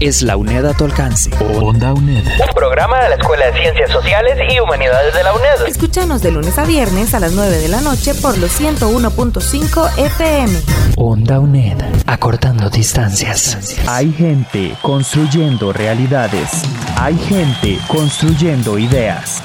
es 0.00 0.22
la 0.22 0.36
UNED 0.36 0.64
a 0.66 0.74
tu 0.74 0.84
alcance. 0.84 1.30
Onda 1.60 1.92
UNED. 1.92 2.24
Un 2.26 2.54
programa 2.54 3.02
de 3.02 3.08
la 3.10 3.14
Escuela 3.16 3.46
de 3.46 3.60
Ciencias 3.60 3.90
Sociales 3.90 4.38
y 4.50 4.60
Humanidades 4.60 5.14
de 5.14 5.22
la 5.22 5.32
UNED. 5.32 5.66
Escúchanos 5.66 6.22
de 6.22 6.30
lunes 6.30 6.58
a 6.58 6.64
viernes 6.64 7.14
a 7.14 7.20
las 7.20 7.32
9 7.32 7.58
de 7.58 7.68
la 7.68 7.80
noche 7.80 8.14
por 8.14 8.38
los 8.38 8.60
101.5 8.60 9.98
FM. 9.98 10.60
Onda 10.96 11.40
UNED. 11.40 11.78
Acortando 12.06 12.70
distancias. 12.70 13.78
Hay 13.86 14.12
gente 14.12 14.74
construyendo 14.82 15.72
realidades. 15.72 16.62
Hay 16.96 17.16
gente 17.16 17.78
construyendo 17.88 18.78
ideas. 18.78 19.42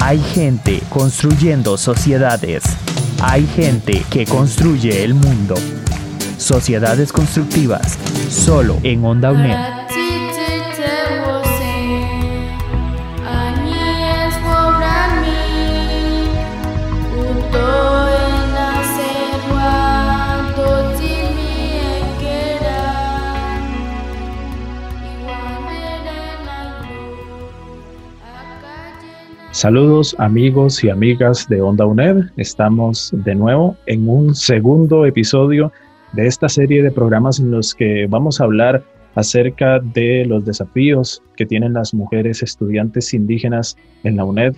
Hay 0.00 0.18
gente 0.18 0.82
construyendo 0.88 1.76
sociedades. 1.76 2.64
Hay 3.22 3.46
gente 3.46 4.04
que 4.10 4.26
construye 4.26 5.04
el 5.04 5.14
mundo. 5.14 5.54
Sociedades 6.38 7.12
constructivas, 7.12 7.98
solo 8.30 8.78
en 8.84 9.04
Onda 9.04 9.32
UNED. 9.32 9.77
Saludos 29.58 30.14
amigos 30.20 30.84
y 30.84 30.88
amigas 30.88 31.48
de 31.48 31.60
Onda 31.60 31.84
UNED. 31.84 32.26
Estamos 32.36 33.10
de 33.12 33.34
nuevo 33.34 33.76
en 33.86 34.08
un 34.08 34.32
segundo 34.32 35.04
episodio 35.04 35.72
de 36.12 36.28
esta 36.28 36.48
serie 36.48 36.80
de 36.80 36.92
programas 36.92 37.40
en 37.40 37.50
los 37.50 37.74
que 37.74 38.06
vamos 38.08 38.40
a 38.40 38.44
hablar 38.44 38.84
acerca 39.16 39.80
de 39.80 40.24
los 40.26 40.44
desafíos 40.44 41.24
que 41.36 41.44
tienen 41.44 41.72
las 41.72 41.92
mujeres 41.92 42.40
estudiantes 42.40 43.12
indígenas 43.12 43.76
en 44.04 44.16
la 44.16 44.24
UNED. 44.24 44.54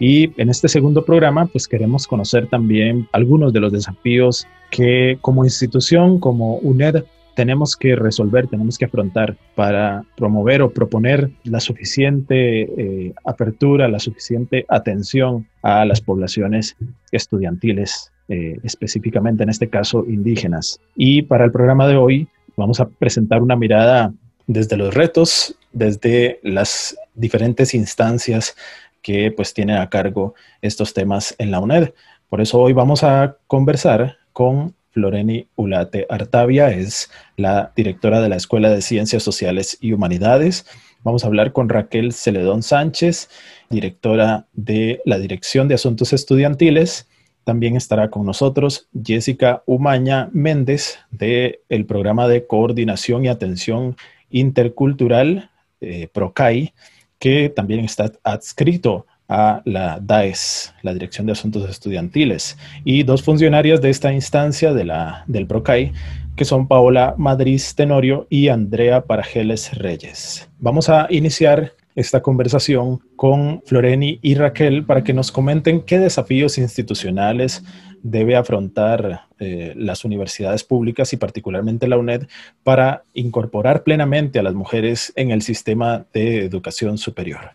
Y 0.00 0.32
en 0.42 0.50
este 0.50 0.66
segundo 0.66 1.04
programa, 1.04 1.46
pues 1.46 1.68
queremos 1.68 2.08
conocer 2.08 2.48
también 2.48 3.06
algunos 3.12 3.52
de 3.52 3.60
los 3.60 3.70
desafíos 3.70 4.48
que 4.72 5.16
como 5.20 5.44
institución, 5.44 6.18
como 6.18 6.56
UNED, 6.56 7.04
tenemos 7.40 7.74
que 7.74 7.96
resolver, 7.96 8.48
tenemos 8.48 8.76
que 8.76 8.84
afrontar 8.84 9.34
para 9.54 10.04
promover 10.14 10.60
o 10.60 10.70
proponer 10.70 11.30
la 11.44 11.58
suficiente 11.58 12.64
eh, 12.64 13.14
apertura, 13.24 13.88
la 13.88 13.98
suficiente 13.98 14.66
atención 14.68 15.48
a 15.62 15.86
las 15.86 16.02
poblaciones 16.02 16.76
estudiantiles, 17.12 18.12
eh, 18.28 18.58
específicamente 18.62 19.42
en 19.42 19.48
este 19.48 19.70
caso 19.70 20.04
indígenas. 20.06 20.80
Y 20.94 21.22
para 21.22 21.46
el 21.46 21.50
programa 21.50 21.88
de 21.88 21.96
hoy 21.96 22.28
vamos 22.58 22.78
a 22.78 22.90
presentar 22.90 23.40
una 23.40 23.56
mirada 23.56 24.12
desde 24.46 24.76
los 24.76 24.92
retos, 24.92 25.56
desde 25.72 26.40
las 26.42 26.94
diferentes 27.14 27.72
instancias 27.72 28.54
que 29.00 29.32
pues 29.34 29.54
tienen 29.54 29.78
a 29.78 29.88
cargo 29.88 30.34
estos 30.60 30.92
temas 30.92 31.34
en 31.38 31.50
la 31.50 31.60
UNED. 31.60 31.94
Por 32.28 32.42
eso 32.42 32.60
hoy 32.60 32.74
vamos 32.74 33.02
a 33.02 33.38
conversar 33.46 34.18
con 34.34 34.74
Floreni 34.90 35.46
Ulate 35.56 36.06
Artavia 36.08 36.70
es 36.70 37.10
la 37.36 37.72
directora 37.76 38.20
de 38.20 38.28
la 38.28 38.36
Escuela 38.36 38.70
de 38.70 38.82
Ciencias 38.82 39.22
Sociales 39.22 39.78
y 39.80 39.92
Humanidades. 39.92 40.66
Vamos 41.02 41.24
a 41.24 41.28
hablar 41.28 41.52
con 41.52 41.68
Raquel 41.68 42.12
Celedón 42.12 42.62
Sánchez, 42.62 43.30
directora 43.70 44.46
de 44.52 45.00
la 45.04 45.18
Dirección 45.18 45.68
de 45.68 45.74
Asuntos 45.74 46.12
Estudiantiles. 46.12 47.08
También 47.44 47.76
estará 47.76 48.10
con 48.10 48.26
nosotros 48.26 48.88
Jessica 49.02 49.62
Umaña 49.64 50.28
Méndez 50.32 50.98
del 51.10 51.60
el 51.68 51.86
programa 51.86 52.28
de 52.28 52.46
coordinación 52.46 53.24
y 53.24 53.28
atención 53.28 53.96
intercultural 54.28 55.50
eh, 55.80 56.08
PROCAI, 56.12 56.74
que 57.18 57.48
también 57.48 57.84
está 57.84 58.12
adscrito 58.22 59.06
a 59.30 59.62
la 59.64 60.00
DAES, 60.02 60.74
la 60.82 60.92
Dirección 60.92 61.24
de 61.24 61.32
Asuntos 61.32 61.70
Estudiantiles, 61.70 62.58
y 62.84 63.04
dos 63.04 63.22
funcionarias 63.22 63.80
de 63.80 63.88
esta 63.88 64.12
instancia 64.12 64.74
de 64.74 64.84
la, 64.84 65.24
del 65.28 65.46
PROCAI, 65.46 65.92
que 66.36 66.44
son 66.44 66.66
Paola 66.66 67.14
Madrid 67.16 67.62
Tenorio 67.76 68.26
y 68.28 68.48
Andrea 68.48 69.02
Parajeles 69.02 69.72
Reyes. 69.78 70.48
Vamos 70.58 70.88
a 70.88 71.06
iniciar 71.10 71.72
esta 71.94 72.22
conversación 72.22 73.00
con 73.14 73.62
Floreni 73.66 74.18
y 74.20 74.34
Raquel 74.34 74.84
para 74.84 75.04
que 75.04 75.12
nos 75.12 75.30
comenten 75.30 75.82
qué 75.82 75.98
desafíos 75.98 76.58
institucionales 76.58 77.62
debe 78.02 78.36
afrontar 78.36 79.26
eh, 79.38 79.74
las 79.76 80.04
universidades 80.04 80.64
públicas 80.64 81.12
y 81.12 81.18
particularmente 81.18 81.86
la 81.86 81.98
UNED 81.98 82.26
para 82.64 83.04
incorporar 83.14 83.82
plenamente 83.84 84.38
a 84.38 84.42
las 84.42 84.54
mujeres 84.54 85.12
en 85.16 85.30
el 85.30 85.42
sistema 85.42 86.06
de 86.12 86.44
educación 86.44 86.98
superior. 86.98 87.50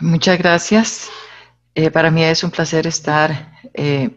Muchas 0.00 0.36
gracias. 0.38 1.08
Eh, 1.74 1.90
para 1.90 2.10
mí 2.10 2.22
es 2.22 2.44
un 2.44 2.50
placer 2.50 2.86
estar 2.86 3.52
eh, 3.72 4.10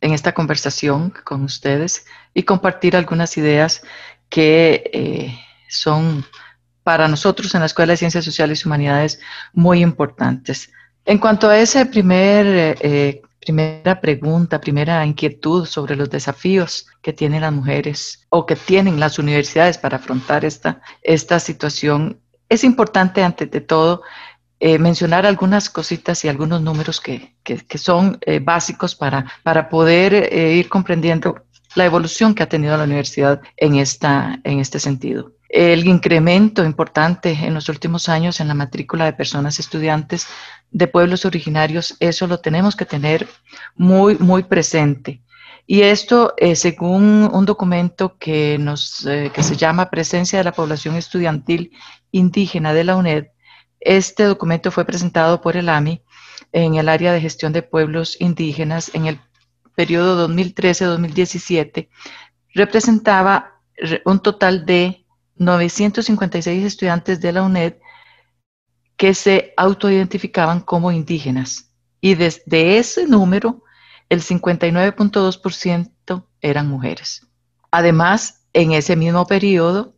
en 0.00 0.12
esta 0.12 0.32
conversación 0.32 1.14
con 1.24 1.44
ustedes 1.44 2.04
y 2.34 2.42
compartir 2.42 2.94
algunas 2.94 3.36
ideas 3.38 3.82
que 4.28 4.90
eh, 4.92 5.38
son 5.68 6.26
para 6.82 7.08
nosotros 7.08 7.54
en 7.54 7.60
la 7.60 7.66
Escuela 7.66 7.94
de 7.94 7.96
Ciencias 7.96 8.24
Sociales 8.24 8.60
y 8.60 8.68
Humanidades 8.68 9.18
muy 9.54 9.80
importantes. 9.80 10.70
En 11.06 11.18
cuanto 11.18 11.48
a 11.48 11.58
esa 11.58 11.86
primer, 11.86 12.78
primera 13.40 14.00
pregunta, 14.00 14.60
primera 14.60 15.04
inquietud 15.06 15.64
sobre 15.64 15.96
los 15.96 16.10
desafíos 16.10 16.86
que 17.00 17.14
tienen 17.14 17.40
las 17.40 17.52
mujeres 17.52 18.26
o 18.28 18.44
que 18.44 18.56
tienen 18.56 19.00
las 19.00 19.18
universidades 19.18 19.78
para 19.78 19.96
afrontar 19.96 20.44
esta, 20.44 20.82
esta 21.02 21.38
situación, 21.40 22.20
es 22.50 22.64
importante 22.64 23.22
ante 23.22 23.46
todo 23.46 24.02
eh, 24.60 24.78
mencionar 24.78 25.26
algunas 25.26 25.68
cositas 25.68 26.24
y 26.24 26.28
algunos 26.28 26.62
números 26.62 27.00
que, 27.00 27.34
son 27.74 28.18
eh, 28.24 28.38
básicos 28.38 28.94
para, 28.94 29.26
para 29.42 29.68
poder 29.68 30.14
eh, 30.14 30.54
ir 30.54 30.68
comprendiendo 30.68 31.44
la 31.74 31.84
evolución 31.84 32.34
que 32.34 32.44
ha 32.44 32.48
tenido 32.48 32.76
la 32.76 32.84
universidad 32.84 33.42
en, 33.56 33.74
esta, 33.74 34.38
en 34.44 34.60
este 34.60 34.78
sentido. 34.78 35.32
El 35.48 35.86
incremento 35.86 36.64
importante 36.64 37.32
en 37.32 37.52
los 37.52 37.68
últimos 37.68 38.08
años 38.08 38.40
en 38.40 38.48
la 38.48 38.54
matrícula 38.54 39.04
de 39.04 39.12
personas 39.12 39.58
estudiantes 39.58 40.28
de 40.70 40.86
pueblos 40.86 41.24
originarios, 41.24 41.96
eso 41.98 42.26
lo 42.26 42.38
tenemos 42.38 42.76
que 42.76 42.86
tener 42.86 43.28
muy, 43.74 44.16
muy 44.18 44.44
presente. 44.44 45.20
Y 45.66 45.82
esto, 45.82 46.34
según 46.54 47.28
un 47.32 47.44
documento 47.44 48.16
que, 48.18 48.58
nos, 48.58 49.06
que 49.32 49.42
se 49.42 49.56
llama 49.56 49.90
Presencia 49.90 50.38
de 50.38 50.44
la 50.44 50.52
Población 50.52 50.94
Estudiantil 50.96 51.72
Indígena 52.12 52.74
de 52.74 52.84
la 52.84 52.96
UNED, 52.96 53.26
este 53.84 54.24
documento 54.24 54.70
fue 54.70 54.84
presentado 54.84 55.40
por 55.40 55.56
el 55.56 55.68
AMI 55.68 56.02
en 56.52 56.74
el 56.74 56.88
área 56.88 57.12
de 57.12 57.20
gestión 57.20 57.52
de 57.52 57.62
pueblos 57.62 58.16
indígenas 58.20 58.90
en 58.94 59.06
el 59.06 59.20
periodo 59.74 60.28
2013-2017. 60.28 61.88
Representaba 62.54 63.60
un 64.04 64.20
total 64.20 64.64
de 64.64 65.04
956 65.36 66.64
estudiantes 66.64 67.20
de 67.20 67.32
la 67.32 67.42
UNED 67.42 67.74
que 68.96 69.14
se 69.14 69.52
autoidentificaban 69.56 70.60
como 70.60 70.92
indígenas. 70.92 71.72
Y 72.00 72.14
desde 72.14 72.78
ese 72.78 73.06
número, 73.06 73.64
el 74.08 74.22
59.2% 74.22 76.26
eran 76.40 76.68
mujeres. 76.68 77.26
Además, 77.70 78.46
en 78.52 78.72
ese 78.72 78.94
mismo 78.94 79.26
periodo 79.26 79.96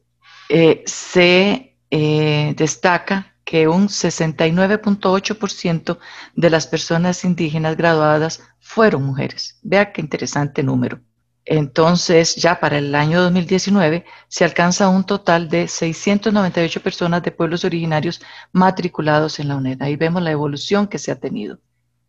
eh, 0.48 0.82
se 0.86 1.76
eh, 1.90 2.54
destaca 2.56 3.35
que 3.46 3.66
un 3.68 3.88
69.8% 3.88 5.98
de 6.34 6.50
las 6.50 6.66
personas 6.66 7.24
indígenas 7.24 7.76
graduadas 7.76 8.42
fueron 8.58 9.04
mujeres. 9.04 9.60
Vea 9.62 9.92
qué 9.92 10.00
interesante 10.02 10.64
número. 10.64 11.00
Entonces, 11.44 12.34
ya 12.34 12.58
para 12.58 12.78
el 12.78 12.92
año 12.96 13.22
2019 13.22 14.04
se 14.26 14.44
alcanza 14.44 14.88
un 14.88 15.04
total 15.04 15.48
de 15.48 15.68
698 15.68 16.82
personas 16.82 17.22
de 17.22 17.30
pueblos 17.30 17.64
originarios 17.64 18.20
matriculados 18.50 19.38
en 19.38 19.46
la 19.48 19.56
UNED. 19.56 19.80
Ahí 19.80 19.94
vemos 19.94 20.22
la 20.22 20.32
evolución 20.32 20.88
que 20.88 20.98
se 20.98 21.12
ha 21.12 21.20
tenido. 21.20 21.60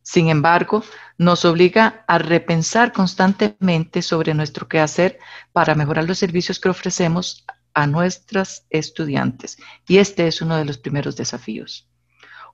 Sin 0.01 0.29
embargo, 0.29 0.83
nos 1.19 1.45
obliga 1.45 2.03
a 2.07 2.17
repensar 2.17 2.93
constantemente 2.93 4.01
sobre 4.01 4.33
nuestro 4.33 4.67
quehacer 4.67 5.19
para 5.53 5.75
mejorar 5.75 6.05
los 6.05 6.17
servicios 6.17 6.59
que 6.59 6.69
ofrecemos 6.69 7.45
a 7.77 7.85
nuestras 7.85 8.65
estudiantes. 8.71 9.59
Y 9.87 9.99
este 9.99 10.25
es 10.25 10.41
uno 10.41 10.57
de 10.57 10.65
los 10.65 10.79
primeros 10.79 11.15
desafíos. 11.15 11.87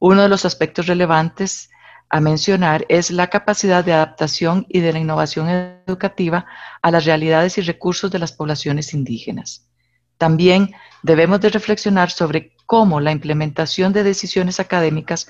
Uno 0.01 0.21
de 0.21 0.27
los 0.27 0.43
aspectos 0.43 0.87
relevantes 0.87 1.69
a 2.09 2.19
mencionar 2.19 2.85
es 2.89 3.09
la 3.09 3.27
capacidad 3.27 3.85
de 3.85 3.93
adaptación 3.93 4.65
y 4.67 4.81
de 4.81 4.91
la 4.91 4.99
innovación 4.99 5.47
educativa 5.87 6.45
a 6.81 6.91
las 6.91 7.05
realidades 7.05 7.57
y 7.57 7.61
recursos 7.61 8.11
de 8.11 8.19
las 8.19 8.33
poblaciones 8.33 8.93
indígenas. 8.93 9.69
También 10.17 10.73
debemos 11.03 11.39
de 11.39 11.51
reflexionar 11.51 12.11
sobre 12.11 12.53
cómo 12.65 12.99
la 12.99 13.13
implementación 13.13 13.93
de 13.93 14.03
decisiones 14.03 14.59
académicas 14.59 15.27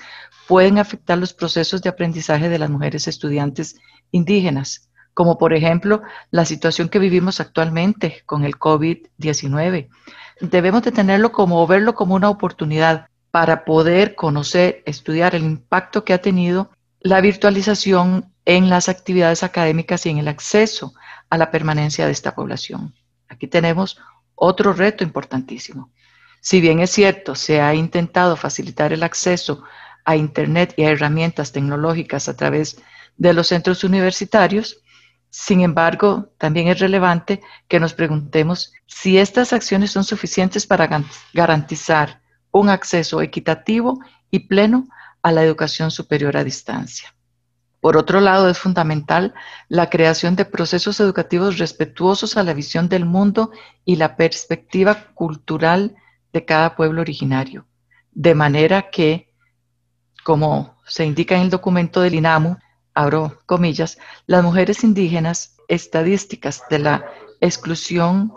pueden 0.48 0.78
afectar 0.78 1.18
los 1.18 1.32
procesos 1.32 1.82
de 1.82 1.90
aprendizaje 1.90 2.48
de 2.48 2.58
las 2.58 2.68
mujeres 2.68 3.06
estudiantes 3.06 3.76
indígenas, 4.10 4.90
como 5.14 5.38
por 5.38 5.54
ejemplo 5.54 6.02
la 6.30 6.44
situación 6.44 6.88
que 6.88 6.98
vivimos 6.98 7.40
actualmente 7.40 8.22
con 8.26 8.44
el 8.44 8.58
COVID-19. 8.58 9.88
Debemos 10.40 10.82
de 10.82 10.92
tenerlo 10.92 11.32
como 11.32 11.66
verlo 11.66 11.94
como 11.94 12.14
una 12.14 12.28
oportunidad 12.28 13.08
para 13.30 13.64
poder 13.64 14.14
conocer, 14.14 14.82
estudiar 14.86 15.34
el 15.34 15.44
impacto 15.44 16.04
que 16.04 16.12
ha 16.12 16.20
tenido 16.20 16.70
la 17.00 17.20
virtualización 17.20 18.32
en 18.44 18.68
las 18.68 18.88
actividades 18.88 19.42
académicas 19.42 20.06
y 20.06 20.10
en 20.10 20.18
el 20.18 20.28
acceso 20.28 20.94
a 21.30 21.38
la 21.38 21.50
permanencia 21.50 22.06
de 22.06 22.12
esta 22.12 22.34
población. 22.34 22.94
Aquí 23.28 23.46
tenemos 23.46 23.98
otro 24.34 24.72
reto 24.72 25.04
importantísimo. 25.04 25.90
Si 26.40 26.60
bien 26.60 26.80
es 26.80 26.90
cierto, 26.90 27.34
se 27.34 27.60
ha 27.60 27.74
intentado 27.74 28.36
facilitar 28.36 28.92
el 28.92 29.02
acceso 29.02 29.62
a 30.04 30.16
Internet 30.16 30.74
y 30.76 30.84
a 30.84 30.90
herramientas 30.90 31.52
tecnológicas 31.52 32.28
a 32.28 32.36
través 32.36 32.76
de 33.16 33.32
los 33.32 33.48
centros 33.48 33.84
universitarios, 33.84 34.82
sin 35.36 35.62
embargo, 35.62 36.28
también 36.38 36.68
es 36.68 36.78
relevante 36.78 37.42
que 37.66 37.80
nos 37.80 37.92
preguntemos 37.92 38.72
si 38.86 39.18
estas 39.18 39.52
acciones 39.52 39.90
son 39.90 40.04
suficientes 40.04 40.64
para 40.64 40.88
garantizar 41.32 42.22
un 42.52 42.68
acceso 42.68 43.20
equitativo 43.20 43.98
y 44.30 44.46
pleno 44.46 44.86
a 45.22 45.32
la 45.32 45.42
educación 45.42 45.90
superior 45.90 46.36
a 46.36 46.44
distancia. 46.44 47.16
Por 47.80 47.96
otro 47.96 48.20
lado, 48.20 48.48
es 48.48 48.60
fundamental 48.60 49.34
la 49.68 49.90
creación 49.90 50.36
de 50.36 50.44
procesos 50.44 51.00
educativos 51.00 51.58
respetuosos 51.58 52.36
a 52.36 52.44
la 52.44 52.54
visión 52.54 52.88
del 52.88 53.04
mundo 53.04 53.50
y 53.84 53.96
la 53.96 54.14
perspectiva 54.14 55.08
cultural 55.14 55.96
de 56.32 56.44
cada 56.44 56.76
pueblo 56.76 57.00
originario, 57.00 57.66
de 58.12 58.36
manera 58.36 58.88
que, 58.88 59.32
como 60.22 60.80
se 60.86 61.04
indica 61.04 61.34
en 61.34 61.42
el 61.42 61.50
documento 61.50 62.02
del 62.02 62.14
INAMU, 62.14 62.56
abro 62.94 63.40
comillas, 63.46 63.98
las 64.26 64.42
mujeres 64.42 64.84
indígenas 64.84 65.56
estadísticas 65.68 66.62
de 66.70 66.78
la 66.78 67.04
exclusión, 67.40 68.32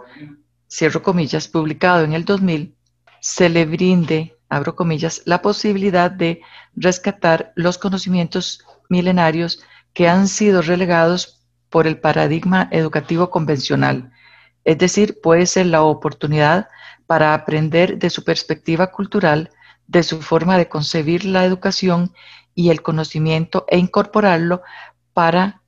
cierro 0.69 1.01
comillas, 1.01 1.47
publicado 1.47 2.03
en 2.03 2.13
el 2.13 2.25
2000, 2.25 2.75
se 3.21 3.49
le 3.49 3.65
brinde, 3.65 4.35
abro 4.49 4.75
comillas, 4.75 5.21
la 5.25 5.41
posibilidad 5.41 6.11
de 6.11 6.41
rescatar 6.75 7.53
los 7.55 7.77
conocimientos 7.77 8.63
milenarios 8.89 9.61
que 9.93 10.07
han 10.07 10.27
sido 10.27 10.61
relegados 10.61 11.45
por 11.69 11.87
el 11.87 11.99
paradigma 11.99 12.67
educativo 12.71 13.29
convencional. 13.29 14.11
Es 14.63 14.77
decir, 14.77 15.19
puede 15.21 15.45
ser 15.45 15.67
la 15.67 15.83
oportunidad 15.83 16.67
para 17.05 17.33
aprender 17.33 17.97
de 17.97 18.09
su 18.09 18.23
perspectiva 18.23 18.87
cultural, 18.87 19.51
de 19.87 20.03
su 20.03 20.21
forma 20.21 20.57
de 20.57 20.67
concebir 20.67 21.25
la 21.25 21.45
educación 21.45 22.13
y 22.57 22.71
el 22.71 22.81
conocimiento 22.81 23.65
e 23.69 23.77
incorporarlo 23.77 24.63
para 25.13 25.61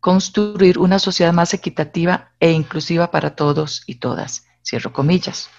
construir 0.00 0.78
una 0.78 0.98
sociedad 0.98 1.34
más 1.34 1.52
equitativa 1.52 2.32
e 2.40 2.52
inclusiva 2.52 3.10
para 3.10 3.36
todos 3.36 3.82
y 3.86 3.96
todas. 3.96 4.46
Cierro 4.64 4.94
comillas. 4.94 5.50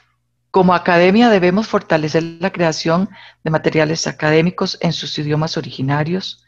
Como 0.49 0.73
academia 0.73 1.29
debemos 1.29 1.67
fortalecer 1.67 2.23
la 2.23 2.51
creación 2.51 3.09
de 3.43 3.51
materiales 3.51 4.07
académicos 4.07 4.79
en 4.81 4.93
sus 4.93 5.17
idiomas 5.19 5.57
originarios, 5.57 6.43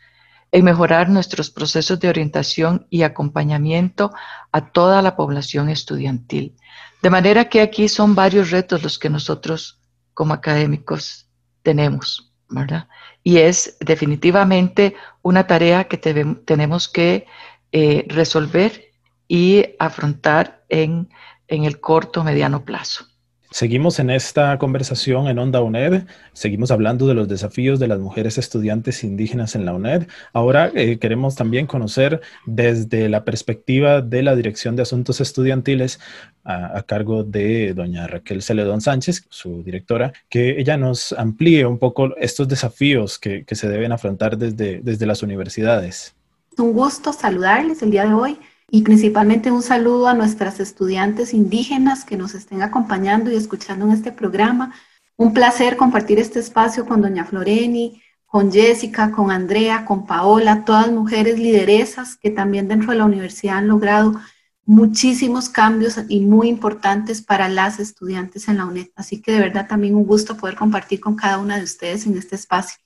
en 0.51 0.65
mejorar 0.65 1.07
nuestros 1.07 1.51
procesos 1.51 1.99
de 1.99 2.09
orientación 2.09 2.87
y 2.89 3.03
acompañamiento 3.03 4.11
a 4.51 4.71
toda 4.71 5.03
la 5.03 5.15
población 5.15 5.69
estudiantil. 5.69 6.55
De 7.03 7.11
manera 7.11 7.47
que 7.47 7.61
aquí 7.61 7.89
son 7.89 8.15
varios 8.15 8.49
retos 8.49 8.81
los 8.81 8.97
que 8.97 9.11
nosotros 9.11 9.79
como 10.15 10.33
académicos 10.33 11.29
tenemos, 11.61 12.33
¿verdad? 12.49 12.87
Y 13.25 13.39
es 13.39 13.75
definitivamente 13.79 14.95
una 15.23 15.47
tarea 15.47 15.85
que 15.85 15.97
tenemos 15.97 16.87
que 16.87 17.25
eh, 17.71 18.05
resolver 18.07 18.93
y 19.27 19.65
afrontar 19.79 20.63
en, 20.69 21.09
en 21.47 21.63
el 21.63 21.79
corto 21.79 22.23
mediano 22.23 22.63
plazo. 22.63 23.07
Seguimos 23.55 23.99
en 23.99 24.09
esta 24.09 24.57
conversación 24.57 25.29
en 25.29 25.39
Onda 25.39 25.61
UNED, 25.61 26.03
seguimos 26.33 26.71
hablando 26.71 27.07
de 27.07 27.13
los 27.13 27.29
desafíos 27.29 27.79
de 27.79 27.87
las 27.87 27.99
mujeres 27.99 28.37
estudiantes 28.37 29.01
indígenas 29.05 29.55
en 29.55 29.63
la 29.63 29.73
UNED. 29.73 30.09
Ahora 30.33 30.73
eh, 30.75 30.99
queremos 30.99 31.35
también 31.35 31.65
conocer 31.65 32.19
desde 32.45 33.07
la 33.07 33.23
perspectiva 33.23 34.01
de 34.01 34.23
la 34.23 34.35
Dirección 34.35 34.75
de 34.75 34.81
Asuntos 34.81 35.21
Estudiantiles 35.21 36.01
a, 36.43 36.83
cargo 36.83 37.23
de 37.23 37.73
doña 37.73 38.07
Raquel 38.07 38.41
Celedón 38.41 38.81
Sánchez, 38.81 39.25
su 39.29 39.63
directora, 39.63 40.11
que 40.27 40.59
ella 40.59 40.75
nos 40.75 41.13
amplíe 41.13 41.65
un 41.65 41.79
poco 41.79 42.13
estos 42.17 42.49
desafíos 42.49 43.17
que, 43.17 43.45
que 43.45 43.55
se 43.55 43.69
deben 43.69 43.93
afrontar 43.93 44.37
desde, 44.37 44.81
desde 44.83 45.05
las 45.05 45.23
universidades. 45.23 46.13
Un 46.57 46.73
gusto 46.73 47.13
saludarles 47.13 47.81
el 47.81 47.91
día 47.91 48.05
de 48.05 48.15
hoy 48.15 48.37
y 48.69 48.81
principalmente 48.81 49.51
un 49.51 49.61
saludo 49.61 50.07
a 50.07 50.13
nuestras 50.13 50.59
estudiantes 50.59 51.33
indígenas 51.33 52.03
que 52.03 52.17
nos 52.17 52.33
estén 52.33 52.61
acompañando 52.61 53.31
y 53.31 53.35
escuchando 53.35 53.85
en 53.85 53.91
este 53.91 54.11
programa. 54.11 54.73
Un 55.17 55.33
placer 55.33 55.77
compartir 55.77 56.19
este 56.19 56.39
espacio 56.39 56.85
con 56.85 57.01
doña 57.01 57.25
Floreni, 57.25 58.01
con 58.25 58.51
Jessica, 58.51 59.11
con 59.11 59.31
Andrea, 59.31 59.85
con 59.85 60.05
Paola, 60.05 60.65
todas 60.65 60.91
mujeres 60.91 61.39
lideresas 61.39 62.17
que 62.17 62.31
también 62.31 62.67
dentro 62.67 62.91
de 62.91 62.97
la 62.97 63.05
universidad 63.05 63.57
han 63.57 63.67
logrado 63.67 64.19
muchísimos 64.65 65.47
cambios 65.47 65.99
y 66.09 66.21
muy 66.21 66.49
importantes 66.49 67.21
para 67.21 67.47
las 67.47 67.79
estudiantes 67.79 68.47
en 68.47 68.57
la 68.57 68.65
UNED. 68.65 68.87
Así 68.95 69.21
que 69.21 69.31
de 69.31 69.39
verdad 69.39 69.67
también 69.67 69.95
un 69.95 70.05
gusto 70.05 70.35
poder 70.35 70.55
compartir 70.55 70.99
con 70.99 71.15
cada 71.15 71.37
una 71.37 71.57
de 71.57 71.63
ustedes 71.63 72.07
en 72.07 72.17
este 72.17 72.35
espacio. 72.35 72.77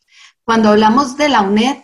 Cuando 0.43 0.69
hablamos 0.69 1.15
de 1.15 1.29
la 1.29 1.41
UNED, 1.41 1.77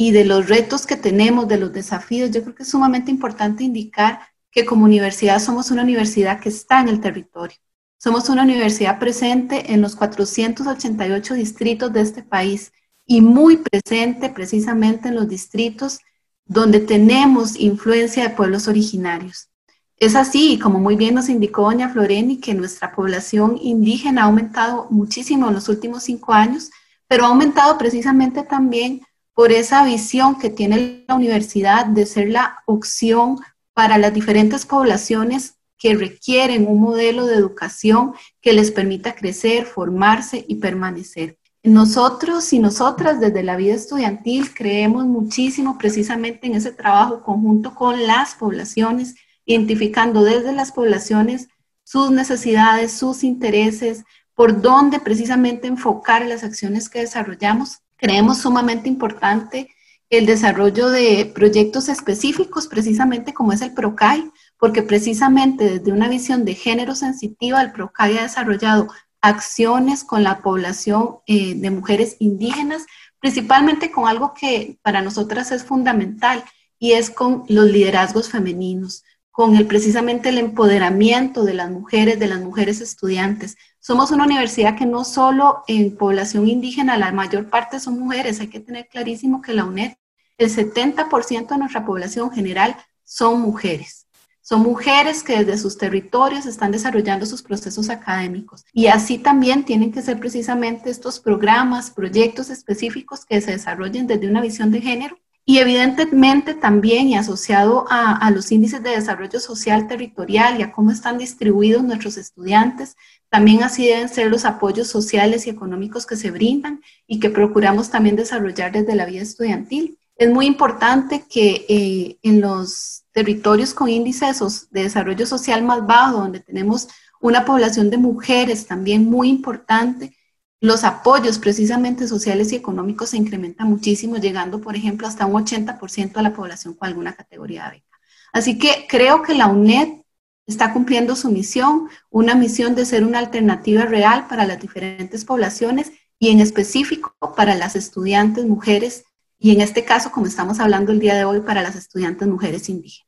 y 0.00 0.12
de 0.12 0.24
los 0.24 0.48
retos 0.48 0.86
que 0.86 0.94
tenemos, 0.94 1.48
de 1.48 1.58
los 1.58 1.72
desafíos, 1.72 2.30
yo 2.30 2.44
creo 2.44 2.54
que 2.54 2.62
es 2.62 2.68
sumamente 2.68 3.10
importante 3.10 3.64
indicar 3.64 4.20
que 4.48 4.64
como 4.64 4.84
universidad 4.84 5.40
somos 5.40 5.72
una 5.72 5.82
universidad 5.82 6.38
que 6.38 6.50
está 6.50 6.80
en 6.80 6.88
el 6.88 7.00
territorio. 7.00 7.56
Somos 7.98 8.28
una 8.28 8.44
universidad 8.44 9.00
presente 9.00 9.72
en 9.72 9.80
los 9.80 9.96
488 9.96 11.34
distritos 11.34 11.92
de 11.92 12.02
este 12.02 12.22
país 12.22 12.70
y 13.06 13.20
muy 13.22 13.56
presente 13.56 14.30
precisamente 14.30 15.08
en 15.08 15.16
los 15.16 15.28
distritos 15.28 15.98
donde 16.44 16.78
tenemos 16.78 17.58
influencia 17.58 18.22
de 18.22 18.36
pueblos 18.36 18.68
originarios. 18.68 19.48
Es 19.96 20.14
así, 20.14 20.60
como 20.60 20.78
muy 20.78 20.94
bien 20.94 21.16
nos 21.16 21.28
indicó 21.28 21.62
doña 21.62 21.88
Floreni, 21.88 22.38
que 22.38 22.54
nuestra 22.54 22.94
población 22.94 23.58
indígena 23.60 24.22
ha 24.22 24.26
aumentado 24.26 24.86
muchísimo 24.90 25.48
en 25.48 25.54
los 25.54 25.68
últimos 25.68 26.04
cinco 26.04 26.32
años, 26.34 26.70
pero 27.08 27.24
ha 27.24 27.28
aumentado 27.30 27.76
precisamente 27.78 28.44
también 28.44 29.00
por 29.38 29.52
esa 29.52 29.84
visión 29.84 30.36
que 30.36 30.50
tiene 30.50 31.04
la 31.06 31.14
universidad 31.14 31.86
de 31.86 32.06
ser 32.06 32.28
la 32.28 32.64
opción 32.66 33.38
para 33.72 33.96
las 33.96 34.12
diferentes 34.12 34.66
poblaciones 34.66 35.54
que 35.78 35.94
requieren 35.94 36.66
un 36.66 36.80
modelo 36.80 37.24
de 37.24 37.36
educación 37.36 38.14
que 38.40 38.52
les 38.52 38.72
permita 38.72 39.14
crecer, 39.14 39.64
formarse 39.64 40.44
y 40.48 40.56
permanecer. 40.56 41.38
Nosotros 41.62 42.52
y 42.52 42.58
nosotras 42.58 43.20
desde 43.20 43.44
la 43.44 43.54
vida 43.54 43.76
estudiantil 43.76 44.52
creemos 44.52 45.06
muchísimo 45.06 45.78
precisamente 45.78 46.48
en 46.48 46.56
ese 46.56 46.72
trabajo 46.72 47.22
conjunto 47.22 47.76
con 47.76 48.08
las 48.08 48.34
poblaciones, 48.34 49.14
identificando 49.44 50.24
desde 50.24 50.50
las 50.50 50.72
poblaciones 50.72 51.46
sus 51.84 52.10
necesidades, 52.10 52.90
sus 52.90 53.22
intereses, 53.22 54.02
por 54.34 54.60
dónde 54.60 54.98
precisamente 54.98 55.68
enfocar 55.68 56.26
las 56.26 56.42
acciones 56.42 56.88
que 56.88 56.98
desarrollamos 56.98 57.82
Creemos 57.98 58.38
sumamente 58.38 58.88
importante 58.88 59.68
el 60.08 60.24
desarrollo 60.24 60.88
de 60.88 61.30
proyectos 61.34 61.88
específicos, 61.88 62.66
precisamente 62.66 63.34
como 63.34 63.52
es 63.52 63.60
el 63.60 63.74
PROCAI, 63.74 64.30
porque 64.56 64.82
precisamente 64.82 65.78
desde 65.78 65.92
una 65.92 66.08
visión 66.08 66.44
de 66.44 66.54
género 66.54 66.94
sensitiva, 66.94 67.60
el 67.60 67.72
PROCAI 67.72 68.18
ha 68.18 68.22
desarrollado 68.22 68.88
acciones 69.20 70.04
con 70.04 70.22
la 70.22 70.40
población 70.40 71.18
eh, 71.26 71.54
de 71.56 71.70
mujeres 71.70 72.16
indígenas, 72.20 72.86
principalmente 73.20 73.90
con 73.90 74.08
algo 74.08 74.32
que 74.32 74.78
para 74.82 75.02
nosotras 75.02 75.50
es 75.50 75.64
fundamental 75.64 76.44
y 76.78 76.92
es 76.92 77.10
con 77.10 77.44
los 77.48 77.66
liderazgos 77.66 78.30
femeninos, 78.30 79.02
con 79.38 79.54
el 79.54 79.68
precisamente 79.68 80.30
el 80.30 80.38
empoderamiento 80.38 81.44
de 81.44 81.54
las 81.54 81.70
mujeres, 81.70 82.18
de 82.18 82.26
las 82.26 82.40
mujeres 82.40 82.80
estudiantes, 82.80 83.56
somos 83.78 84.10
una 84.10 84.24
universidad 84.24 84.76
que 84.76 84.84
no 84.84 85.04
solo 85.04 85.62
en 85.68 85.96
población 85.96 86.48
indígena, 86.48 86.98
la 86.98 87.12
mayor 87.12 87.48
parte 87.48 87.78
son 87.78 88.00
mujeres, 88.00 88.40
hay 88.40 88.48
que 88.48 88.58
tener 88.58 88.88
clarísimo 88.88 89.40
que 89.40 89.52
la 89.52 89.64
UNED, 89.64 89.92
el 90.38 90.50
70% 90.50 91.50
de 91.50 91.56
nuestra 91.56 91.86
población 91.86 92.32
general 92.32 92.74
son 93.04 93.40
mujeres. 93.40 94.08
son 94.42 94.62
mujeres 94.62 95.22
que 95.22 95.44
desde 95.44 95.56
sus 95.56 95.78
territorios 95.78 96.44
están 96.44 96.72
desarrollando 96.72 97.24
sus 97.24 97.40
procesos 97.40 97.90
académicos. 97.90 98.64
Y 98.72 98.88
así 98.88 99.18
también 99.18 99.64
tienen 99.64 99.92
que 99.92 100.02
ser 100.02 100.18
precisamente 100.18 100.90
estos 100.90 101.20
programas, 101.20 101.92
proyectos 101.92 102.50
específicos 102.50 103.24
que 103.24 103.40
se 103.40 103.52
desarrollen 103.52 104.08
desde 104.08 104.28
una 104.28 104.40
visión 104.40 104.72
de 104.72 104.80
género. 104.80 105.16
Y 105.48 105.60
evidentemente 105.60 106.52
también 106.52 107.08
y 107.08 107.16
asociado 107.16 107.86
a, 107.88 108.30
los 108.32 108.52
índices 108.52 108.82
de 108.82 108.90
desarrollo 108.90 109.40
social 109.40 109.88
territorial 109.88 110.60
y 110.60 110.62
a 110.62 110.72
cómo 110.72 110.90
están 110.90 111.16
distribuidos 111.16 111.82
nuestros 111.82 112.18
estudiantes, 112.18 112.98
también 113.30 113.62
así 113.62 113.86
deben 113.86 114.10
ser 114.10 114.30
los 114.30 114.44
apoyos 114.44 114.88
sociales 114.88 115.46
y 115.46 115.50
económicos 115.50 116.04
que 116.04 116.16
se 116.16 116.30
brindan 116.30 116.82
y 117.06 117.18
que 117.18 117.30
procuramos 117.30 117.88
también 117.88 118.14
desarrollar 118.14 118.72
desde 118.72 118.94
la 118.94 119.06
vida 119.06 119.22
estudiantil. 119.22 119.98
Es 120.16 120.30
muy 120.30 120.44
importante 120.44 121.24
que 121.26 121.64
eh, 121.66 122.18
en 122.22 122.42
los 122.42 123.04
territorios 123.12 123.72
con 123.72 123.88
índices 123.88 124.68
de 124.70 124.82
desarrollo 124.82 125.24
social 125.24 125.62
más 125.62 125.86
bajo, 125.86 126.18
donde 126.18 126.40
tenemos 126.40 126.88
una 127.22 127.46
población 127.46 127.88
de 127.88 127.96
mujeres 127.96 128.66
también 128.66 129.06
muy 129.06 129.30
importante, 129.30 130.14
los 130.60 130.84
apoyos 130.84 131.38
precisamente 131.38 132.08
sociales 132.08 132.52
y 132.52 132.56
económicos 132.56 133.10
se 133.10 133.16
incrementan 133.16 133.68
muchísimo, 133.68 134.16
llegando, 134.16 134.60
por 134.60 134.74
ejemplo, 134.74 135.06
hasta 135.06 135.26
un 135.26 135.44
80% 135.44 136.16
a 136.16 136.22
la 136.22 136.32
población 136.32 136.74
con 136.74 136.88
alguna 136.88 137.14
categoría 137.14 137.64
de 137.64 137.70
beca. 137.76 137.98
Así 138.32 138.58
que 138.58 138.86
creo 138.88 139.22
que 139.22 139.34
la 139.34 139.46
UNED 139.46 140.02
está 140.46 140.72
cumpliendo 140.72 141.14
su 141.14 141.30
misión, 141.30 141.88
una 142.10 142.34
misión 142.34 142.74
de 142.74 142.86
ser 142.86 143.04
una 143.04 143.18
alternativa 143.18 143.82
real 143.82 144.26
para 144.28 144.46
las 144.46 144.60
diferentes 144.60 145.24
poblaciones 145.24 145.92
y 146.18 146.30
en 146.30 146.40
específico 146.40 147.14
para 147.36 147.54
las 147.54 147.76
estudiantes 147.76 148.44
mujeres 148.46 149.04
y 149.38 149.52
en 149.52 149.60
este 149.60 149.84
caso, 149.84 150.10
como 150.10 150.26
estamos 150.26 150.58
hablando 150.58 150.90
el 150.90 150.98
día 150.98 151.14
de 151.14 151.24
hoy, 151.24 151.40
para 151.40 151.62
las 151.62 151.76
estudiantes 151.76 152.26
mujeres 152.26 152.68
indígenas. 152.68 153.07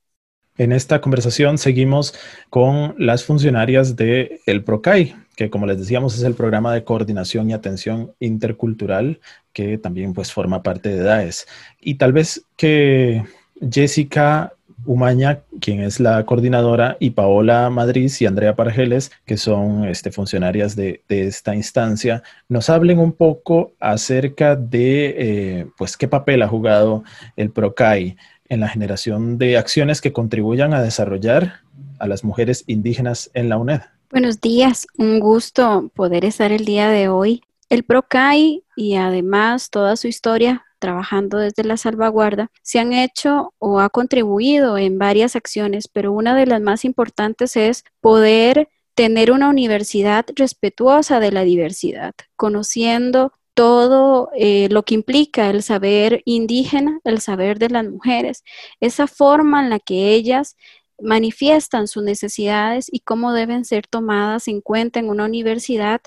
En 0.60 0.72
esta 0.72 1.00
conversación 1.00 1.56
seguimos 1.56 2.14
con 2.50 2.94
las 2.98 3.24
funcionarias 3.24 3.96
del 3.96 4.40
el 4.44 4.62
PROCAI, 4.62 5.16
que 5.34 5.48
como 5.48 5.64
les 5.64 5.78
decíamos 5.78 6.18
es 6.18 6.22
el 6.22 6.34
programa 6.34 6.74
de 6.74 6.84
coordinación 6.84 7.48
y 7.48 7.54
atención 7.54 8.12
intercultural 8.20 9.20
que 9.54 9.78
también 9.78 10.12
pues 10.12 10.30
forma 10.34 10.62
parte 10.62 10.90
de 10.90 11.02
DAES. 11.02 11.46
Y 11.80 11.94
tal 11.94 12.12
vez 12.12 12.44
que 12.58 13.24
Jessica 13.72 14.52
Umaña, 14.84 15.40
quien 15.62 15.80
es 15.80 15.98
la 15.98 16.26
coordinadora, 16.26 16.98
y 17.00 17.10
Paola 17.10 17.70
Madrid 17.70 18.12
y 18.20 18.26
Andrea 18.26 18.54
Pargeles, 18.54 19.12
que 19.24 19.38
son 19.38 19.88
este, 19.88 20.12
funcionarias 20.12 20.76
de, 20.76 21.02
esta 21.08 21.54
instancia, 21.54 22.22
nos 22.50 22.68
hablen 22.68 22.98
un 22.98 23.12
poco 23.12 23.72
acerca 23.80 24.56
de 24.56 25.14
eh, 25.16 25.66
pues, 25.78 25.96
qué 25.96 26.06
papel 26.06 26.42
ha 26.42 26.48
jugado 26.48 27.02
el 27.36 27.50
PROCAI 27.50 28.18
en 28.50 28.60
la 28.60 28.68
generación 28.68 29.38
de 29.38 29.56
acciones 29.56 30.02
que 30.02 30.12
contribuyan 30.12 30.74
a 30.74 30.82
desarrollar 30.82 31.60
a 31.98 32.06
las 32.06 32.22
mujeres 32.22 32.64
indígenas 32.66 33.30
en 33.32 33.48
la 33.48 33.56
UNED. 33.56 33.80
Buenos 34.10 34.40
días, 34.42 34.86
un 34.98 35.20
gusto 35.20 35.90
poder 35.94 36.26
estar 36.26 36.52
el 36.52 36.66
día 36.66 36.90
de 36.90 37.08
hoy. 37.08 37.42
El 37.70 37.84
PROCAI 37.84 38.64
y 38.76 38.96
además 38.96 39.70
toda 39.70 39.96
su 39.96 40.08
historia 40.08 40.66
trabajando 40.80 41.38
desde 41.38 41.62
la 41.62 41.76
salvaguarda, 41.76 42.50
se 42.62 42.80
han 42.80 42.92
hecho 42.92 43.54
o 43.58 43.78
ha 43.78 43.90
contribuido 43.90 44.78
en 44.78 44.98
varias 44.98 45.36
acciones, 45.36 45.86
pero 45.86 46.10
una 46.10 46.34
de 46.34 46.46
las 46.46 46.60
más 46.60 46.84
importantes 46.84 47.56
es 47.56 47.84
poder 48.00 48.68
tener 48.94 49.30
una 49.30 49.48
universidad 49.48 50.26
respetuosa 50.34 51.20
de 51.20 51.30
la 51.30 51.42
diversidad, 51.42 52.14
conociendo 52.34 53.32
todo 53.60 54.30
eh, 54.34 54.68
lo 54.70 54.84
que 54.84 54.94
implica 54.94 55.50
el 55.50 55.62
saber 55.62 56.22
indígena, 56.24 56.98
el 57.04 57.20
saber 57.20 57.58
de 57.58 57.68
las 57.68 57.84
mujeres, 57.84 58.42
esa 58.80 59.06
forma 59.06 59.60
en 59.62 59.68
la 59.68 59.78
que 59.78 60.14
ellas 60.14 60.56
manifiestan 60.98 61.86
sus 61.86 62.02
necesidades 62.02 62.86
y 62.90 63.00
cómo 63.00 63.34
deben 63.34 63.66
ser 63.66 63.86
tomadas 63.86 64.48
en 64.48 64.62
cuenta 64.62 64.98
en 64.98 65.10
una 65.10 65.26
universidad 65.26 66.00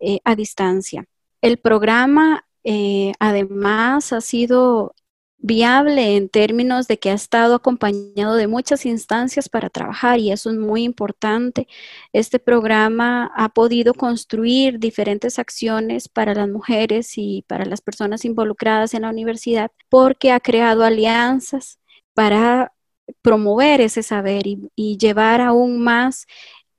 eh, 0.00 0.20
a 0.24 0.34
distancia. 0.34 1.04
El 1.42 1.58
programa 1.58 2.46
eh, 2.64 3.12
además 3.18 4.14
ha 4.14 4.22
sido 4.22 4.94
viable 5.44 6.16
en 6.16 6.30
términos 6.30 6.88
de 6.88 6.98
que 6.98 7.10
ha 7.10 7.12
estado 7.14 7.54
acompañado 7.56 8.34
de 8.34 8.46
muchas 8.46 8.86
instancias 8.86 9.50
para 9.50 9.68
trabajar 9.68 10.18
y 10.18 10.32
eso 10.32 10.48
es 10.48 10.56
muy 10.56 10.84
importante. 10.84 11.68
Este 12.14 12.38
programa 12.38 13.30
ha 13.36 13.50
podido 13.50 13.92
construir 13.92 14.78
diferentes 14.78 15.38
acciones 15.38 16.08
para 16.08 16.32
las 16.32 16.48
mujeres 16.48 17.18
y 17.18 17.44
para 17.46 17.66
las 17.66 17.82
personas 17.82 18.24
involucradas 18.24 18.94
en 18.94 19.02
la 19.02 19.10
universidad 19.10 19.70
porque 19.90 20.32
ha 20.32 20.40
creado 20.40 20.82
alianzas 20.82 21.78
para 22.14 22.72
promover 23.20 23.82
ese 23.82 24.02
saber 24.02 24.46
y, 24.46 24.70
y 24.74 24.96
llevar 24.96 25.42
aún 25.42 25.78
más 25.78 26.24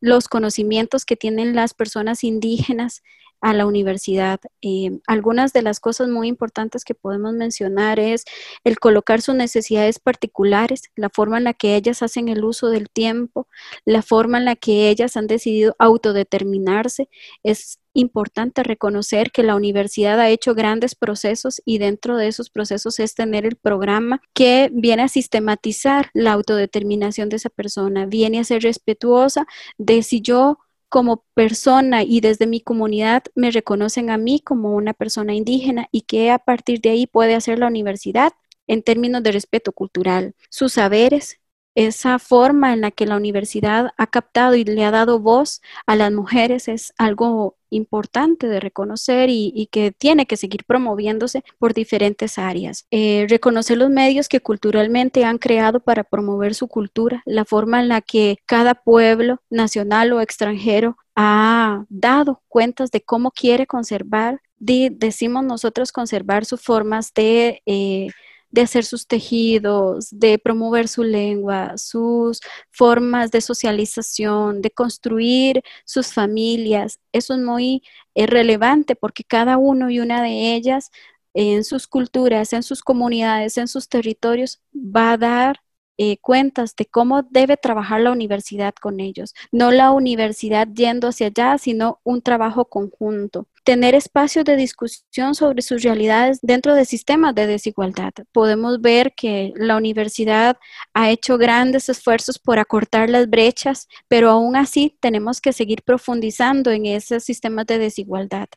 los 0.02 0.28
conocimientos 0.28 1.06
que 1.06 1.16
tienen 1.16 1.54
las 1.54 1.76
personas 1.76 2.24
indígenas 2.24 3.04
a 3.46 3.54
la 3.54 3.68
universidad. 3.68 4.40
Eh, 4.64 4.90
algunas 5.06 5.54
de 5.54 5.62
las 5.62 5.80
cosas 5.80 6.10
muy 6.10 6.28
importantes 6.28 6.84
que 6.84 6.96
podemos 6.96 7.34
mencionar 7.34 8.00
es 8.00 8.26
el 8.64 8.80
colocar 8.80 9.22
sus 9.22 9.36
necesidades 9.36 10.00
particulares, 10.00 10.90
la 10.96 11.12
forma 11.12 11.38
en 11.38 11.44
la 11.44 11.54
que 11.54 11.76
ellas 11.76 12.02
hacen 12.02 12.28
el 12.28 12.44
uso 12.44 12.70
del 12.70 12.90
tiempo, 12.90 13.48
la 13.86 14.02
forma 14.02 14.40
en 14.40 14.46
la 14.46 14.56
que 14.56 14.90
ellas 14.90 15.16
han 15.16 15.28
decidido 15.28 15.76
autodeterminarse. 15.78 17.08
Es 17.44 17.78
importante 17.94 18.64
reconocer 18.64 19.32
que 19.32 19.44
la 19.44 19.56
universidad 19.56 20.20
ha 20.20 20.30
hecho 20.30 20.56
grandes 20.56 20.96
procesos 20.96 21.62
y 21.66 21.78
dentro 21.78 22.18
de 22.18 22.28
esos 22.28 22.50
procesos 22.50 23.00
es 23.00 23.14
tener 23.14 23.46
el 23.46 23.58
programa 23.58 24.22
que 24.34 24.72
viene 24.74 25.04
a 25.04 25.08
sistematizar 25.08 26.10
la 26.16 26.34
autodeterminación 26.34 27.30
de 27.30 27.36
esa 27.36 27.52
persona, 27.52 28.08
viene 28.08 28.40
a 28.40 28.44
ser 28.44 28.64
respetuosa 28.64 29.46
de 29.78 30.02
si 30.02 30.22
yo 30.22 30.58
como 30.96 31.26
persona 31.34 32.04
y 32.04 32.22
desde 32.22 32.48
mi 32.48 32.62
comunidad 32.62 33.24
me 33.36 33.52
reconocen 33.52 34.10
a 34.10 34.18
mí 34.18 34.40
como 34.40 34.72
una 34.78 34.94
persona 34.94 35.36
indígena 35.36 35.90
y 35.92 36.04
que 36.04 36.32
a 36.32 36.40
partir 36.40 36.80
de 36.80 36.92
ahí 36.92 37.06
puede 37.06 37.36
hacer 37.36 37.60
la 37.60 37.68
universidad 37.68 38.32
en 38.66 38.82
términos 38.82 39.22
de 39.22 39.34
respeto 39.34 39.74
cultural. 39.74 40.36
Sus 40.50 40.72
saberes, 40.72 41.42
esa 41.76 42.18
forma 42.18 42.72
en 42.72 42.80
la 42.80 42.92
que 42.92 43.06
la 43.06 43.18
universidad 43.18 43.92
ha 43.98 44.08
captado 44.08 44.56
y 44.56 44.64
le 44.64 44.86
ha 44.86 44.92
dado 44.92 45.20
voz 45.20 45.62
a 45.86 45.98
las 45.98 46.14
mujeres 46.14 46.70
es 46.70 46.94
algo 46.98 47.58
importante 47.76 48.48
de 48.48 48.60
reconocer 48.60 49.30
y, 49.30 49.70
que 49.72 49.92
tiene 49.92 50.26
que 50.26 50.38
seguir 50.38 50.64
promoviéndose 50.66 51.44
por 51.60 51.74
diferentes 51.74 52.38
áreas. 52.38 52.86
Eh, 52.92 53.26
reconocer 53.30 53.78
los 53.78 53.90
medios 53.90 54.30
que 54.30 54.40
culturalmente 54.40 55.26
han 55.26 55.38
creado 55.38 55.80
para 55.80 56.04
promover 56.04 56.56
su 56.56 56.68
cultura, 56.68 57.22
la 57.26 57.46
forma 57.46 57.80
en 57.82 57.90
la 57.90 58.02
que 58.02 58.38
cada 58.46 58.76
pueblo 58.76 59.42
nacional 59.50 60.14
o 60.14 60.22
extranjero 60.22 60.98
ha 61.16 61.86
dado 61.90 62.42
cuentas 62.48 62.92
de 62.92 63.02
cómo 63.02 63.32
quiere 63.32 63.66
conservar, 63.68 64.42
decimos 64.58 65.44
nosotros 65.44 65.92
conservar 65.92 66.46
sus 66.46 66.62
formas 66.62 67.14
de... 67.14 67.62
Eh, 67.66 68.08
de 68.56 68.62
hacer 68.62 68.86
sus 68.86 69.06
tejidos, 69.06 70.08
de 70.12 70.40
promover 70.40 70.88
su 70.88 71.04
lengua, 71.04 71.78
sus 71.78 72.40
formas 72.72 73.30
de 73.32 73.42
socialización, 73.42 74.62
de 74.62 74.72
construir 74.72 75.62
sus 75.86 76.14
familias. 76.14 77.00
Eso 77.12 77.34
es 77.34 77.42
muy 77.42 77.84
eh, 78.16 78.28
relevante 78.28 78.96
porque 78.96 79.26
cada 79.26 79.58
uno 79.58 79.90
y 79.90 80.00
una 80.00 80.24
de 80.24 80.56
ellas 80.56 80.90
en 81.34 81.66
sus 81.66 81.86
culturas, 81.86 82.54
en 82.54 82.64
sus 82.64 82.82
comunidades, 82.82 83.58
en 83.58 83.68
sus 83.68 83.90
territorios, 83.90 84.62
va 84.74 85.12
a 85.12 85.18
dar 85.18 85.65
eh, 85.98 86.18
cuentas 86.18 86.76
de 86.76 86.86
cómo 86.86 87.24
debe 87.24 87.58
trabajar 87.58 88.02
la 88.02 88.12
universidad 88.12 88.74
con 88.74 89.00
ellos. 89.00 89.34
No 89.52 89.72
la 89.72 89.92
universidad 89.92 90.68
yendo 90.68 91.08
hacia 91.08 91.28
allá, 91.28 91.58
sino 91.58 92.02
un 92.04 92.22
trabajo 92.22 92.66
conjunto. 92.66 93.48
Tener 93.64 93.96
espacios 93.96 94.46
de 94.46 94.58
discusión 94.58 95.34
sobre 95.34 95.64
sus 95.64 95.82
realidades 95.82 96.40
dentro 96.42 96.76
de 96.76 96.86
sistemas 96.86 97.34
de 97.34 97.48
desigualdad. 97.48 98.14
Podemos 98.32 98.80
ver 98.80 99.14
que 99.16 99.54
la 99.56 99.78
universidad 99.78 100.58
ha 100.94 101.10
hecho 101.10 101.38
grandes 101.38 101.90
esfuerzos 101.90 102.38
por 102.38 102.60
acortar 102.60 103.10
las 103.10 103.28
brechas, 103.28 103.88
pero 104.08 104.30
aún 104.30 104.56
así 104.56 104.98
tenemos 105.00 105.42
que 105.42 105.54
seguir 105.54 105.82
profundizando 105.82 106.72
en 106.72 106.86
esos 106.86 107.24
sistemas 107.24 107.66
de 107.66 107.80
desigualdad. 107.80 108.48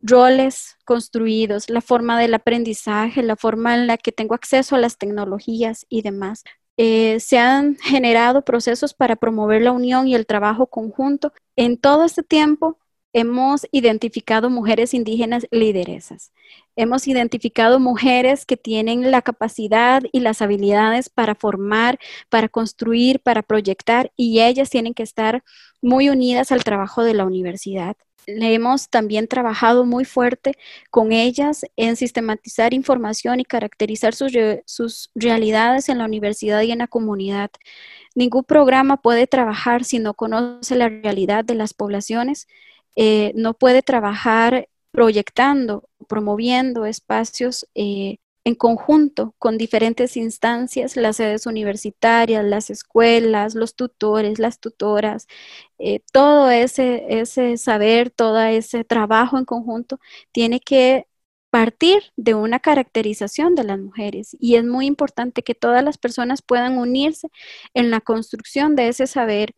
Roles 0.00 0.76
construidos, 0.84 1.70
la 1.70 1.80
forma 1.80 2.18
del 2.18 2.34
aprendizaje, 2.34 3.22
la 3.22 3.36
forma 3.36 3.74
en 3.74 3.86
la 3.86 3.98
que 3.98 4.12
tengo 4.12 4.34
acceso 4.34 4.74
a 4.74 4.80
las 4.80 4.98
tecnologías 4.98 5.86
y 5.88 6.02
demás. 6.02 6.42
Eh, 6.76 7.20
se 7.20 7.38
han 7.38 7.76
generado 7.76 8.42
procesos 8.42 8.92
para 8.94 9.16
promover 9.16 9.62
la 9.62 9.72
unión 9.72 10.08
y 10.08 10.14
el 10.14 10.26
trabajo 10.26 10.66
conjunto. 10.66 11.32
En 11.56 11.78
todo 11.78 12.04
este 12.04 12.22
tiempo 12.22 12.78
hemos 13.14 13.66
identificado 13.72 14.50
mujeres 14.50 14.92
indígenas 14.92 15.46
lideresas. 15.50 16.32
Hemos 16.76 17.08
identificado 17.08 17.80
mujeres 17.80 18.44
que 18.44 18.58
tienen 18.58 19.10
la 19.10 19.22
capacidad 19.22 20.02
y 20.12 20.20
las 20.20 20.42
habilidades 20.42 21.08
para 21.08 21.34
formar, 21.34 21.98
para 22.28 22.50
construir, 22.50 23.20
para 23.20 23.42
proyectar 23.42 24.12
y 24.16 24.40
ellas 24.42 24.68
tienen 24.68 24.92
que 24.92 25.02
estar 25.02 25.42
muy 25.80 26.10
unidas 26.10 26.52
al 26.52 26.62
trabajo 26.62 27.02
de 27.04 27.14
la 27.14 27.24
universidad. 27.24 27.96
Le 28.26 28.54
hemos 28.54 28.90
también 28.90 29.28
trabajado 29.28 29.84
muy 29.84 30.04
fuerte 30.04 30.54
con 30.90 31.12
ellas 31.12 31.64
en 31.76 31.96
sistematizar 31.96 32.74
información 32.74 33.40
y 33.40 33.44
caracterizar 33.44 34.14
sus, 34.14 34.32
sus 34.66 35.10
realidades 35.14 35.88
en 35.88 35.98
la 35.98 36.06
universidad 36.06 36.62
y 36.62 36.72
en 36.72 36.78
la 36.78 36.88
comunidad. 36.88 37.50
Ningún 38.14 38.44
programa 38.44 38.96
puede 38.96 39.26
trabajar 39.26 39.84
si 39.84 39.98
no 39.98 40.14
conoce 40.14 40.74
la 40.76 40.88
realidad 40.88 41.44
de 41.44 41.54
las 41.54 41.74
poblaciones, 41.74 42.48
eh, 42.96 43.32
no 43.36 43.54
puede 43.54 43.82
trabajar 43.82 44.68
proyectando, 44.90 45.88
promoviendo 46.08 46.86
espacios 46.86 47.66
eh, 47.74 48.18
en 48.46 48.54
conjunto 48.54 49.34
con 49.40 49.58
diferentes 49.58 50.16
instancias, 50.16 50.96
las 50.96 51.16
sedes 51.16 51.46
universitarias, 51.46 52.44
las 52.44 52.70
escuelas, 52.70 53.56
los 53.56 53.74
tutores, 53.74 54.38
las 54.38 54.60
tutoras, 54.60 55.26
eh, 55.78 56.00
todo 56.12 56.50
ese, 56.50 57.06
ese 57.08 57.56
saber, 57.58 58.10
todo 58.10 58.40
ese 58.40 58.84
trabajo 58.84 59.36
en 59.36 59.44
conjunto 59.46 59.98
tiene 60.30 60.60
que 60.60 61.08
partir 61.50 62.04
de 62.16 62.34
una 62.34 62.60
caracterización 62.60 63.56
de 63.56 63.64
las 63.64 63.80
mujeres 63.80 64.36
y 64.38 64.54
es 64.56 64.64
muy 64.64 64.86
importante 64.86 65.42
que 65.42 65.56
todas 65.56 65.82
las 65.82 65.98
personas 65.98 66.40
puedan 66.40 66.78
unirse 66.78 67.28
en 67.74 67.90
la 67.90 68.00
construcción 68.00 68.76
de 68.76 68.88
ese 68.88 69.08
saber. 69.08 69.56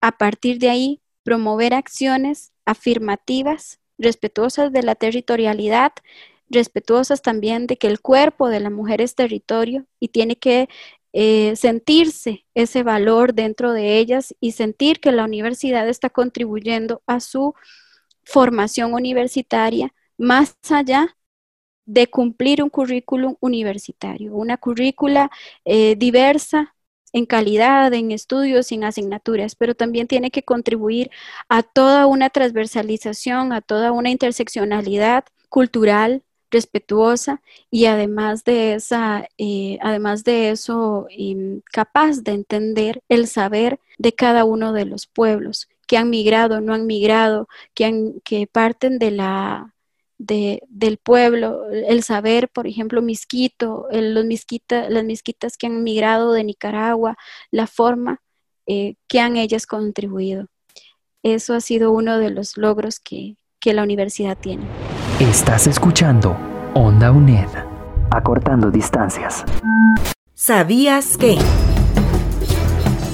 A 0.00 0.18
partir 0.18 0.58
de 0.58 0.70
ahí, 0.70 1.00
promover 1.22 1.72
acciones 1.74 2.52
afirmativas, 2.64 3.78
respetuosas 3.98 4.72
de 4.72 4.82
la 4.82 4.96
territorialidad, 4.96 5.92
respetuosas 6.48 7.22
también 7.22 7.66
de 7.66 7.76
que 7.76 7.86
el 7.86 8.00
cuerpo 8.00 8.48
de 8.48 8.60
la 8.60 8.70
mujer 8.70 9.00
es 9.00 9.14
territorio 9.14 9.86
y 10.00 10.08
tiene 10.08 10.36
que 10.36 10.68
eh, 11.12 11.54
sentirse 11.56 12.44
ese 12.54 12.82
valor 12.82 13.34
dentro 13.34 13.72
de 13.72 13.98
ellas 13.98 14.34
y 14.40 14.52
sentir 14.52 15.00
que 15.00 15.12
la 15.12 15.24
universidad 15.24 15.88
está 15.88 16.10
contribuyendo 16.10 17.02
a 17.06 17.20
su 17.20 17.54
formación 18.24 18.94
universitaria 18.94 19.94
más 20.18 20.56
allá 20.70 21.16
de 21.86 22.08
cumplir 22.08 22.62
un 22.62 22.70
currículum 22.70 23.36
universitario, 23.40 24.34
una 24.34 24.56
currícula 24.56 25.30
eh, 25.64 25.96
diversa 25.96 26.74
en 27.12 27.26
calidad, 27.26 27.92
en 27.94 28.10
estudios, 28.10 28.72
en 28.72 28.84
asignaturas, 28.84 29.54
pero 29.54 29.74
también 29.74 30.08
tiene 30.08 30.30
que 30.30 30.42
contribuir 30.42 31.10
a 31.48 31.62
toda 31.62 32.06
una 32.06 32.30
transversalización, 32.30 33.52
a 33.52 33.60
toda 33.60 33.92
una 33.92 34.10
interseccionalidad 34.10 35.24
cultural, 35.48 36.24
respetuosa 36.54 37.42
y 37.70 37.84
además 37.86 38.44
de 38.44 38.74
esa, 38.74 39.28
eh, 39.36 39.78
además 39.82 40.24
de 40.24 40.50
eso, 40.50 41.06
capaz 41.72 42.22
de 42.22 42.32
entender 42.32 43.02
el 43.08 43.26
saber 43.26 43.80
de 43.98 44.12
cada 44.14 44.44
uno 44.44 44.72
de 44.72 44.86
los 44.86 45.06
pueblos 45.06 45.68
que 45.86 45.98
han 45.98 46.08
migrado, 46.10 46.60
no 46.60 46.72
han 46.72 46.86
migrado, 46.86 47.48
que, 47.74 47.84
han, 47.84 48.20
que 48.24 48.46
parten 48.46 48.98
de 48.98 49.10
la 49.10 49.70
del 50.16 50.96
pueblo, 51.02 51.68
el 51.70 52.02
saber, 52.02 52.48
por 52.48 52.66
ejemplo, 52.66 53.02
misquito, 53.02 53.88
los 53.90 54.24
misquita, 54.24 54.88
las 54.88 55.04
misquitas 55.04 55.58
que 55.58 55.66
han 55.66 55.82
migrado 55.82 56.32
de 56.32 56.44
Nicaragua, 56.44 57.16
la 57.50 57.66
forma 57.66 58.22
eh, 58.66 58.94
que 59.08 59.20
han 59.20 59.36
ellas 59.36 59.66
contribuido. 59.66 60.46
Eso 61.22 61.52
ha 61.54 61.60
sido 61.60 61.90
uno 61.90 62.18
de 62.18 62.30
los 62.30 62.56
logros 62.56 63.00
que, 63.00 63.36
que 63.60 63.74
la 63.74 63.82
universidad 63.82 64.38
tiene. 64.38 64.64
Estás 65.20 65.68
escuchando 65.68 66.36
Onda 66.74 67.12
UNED, 67.12 67.46
acortando 68.10 68.72
distancias. 68.72 69.44
¿Sabías 70.34 71.16
que? 71.16 71.38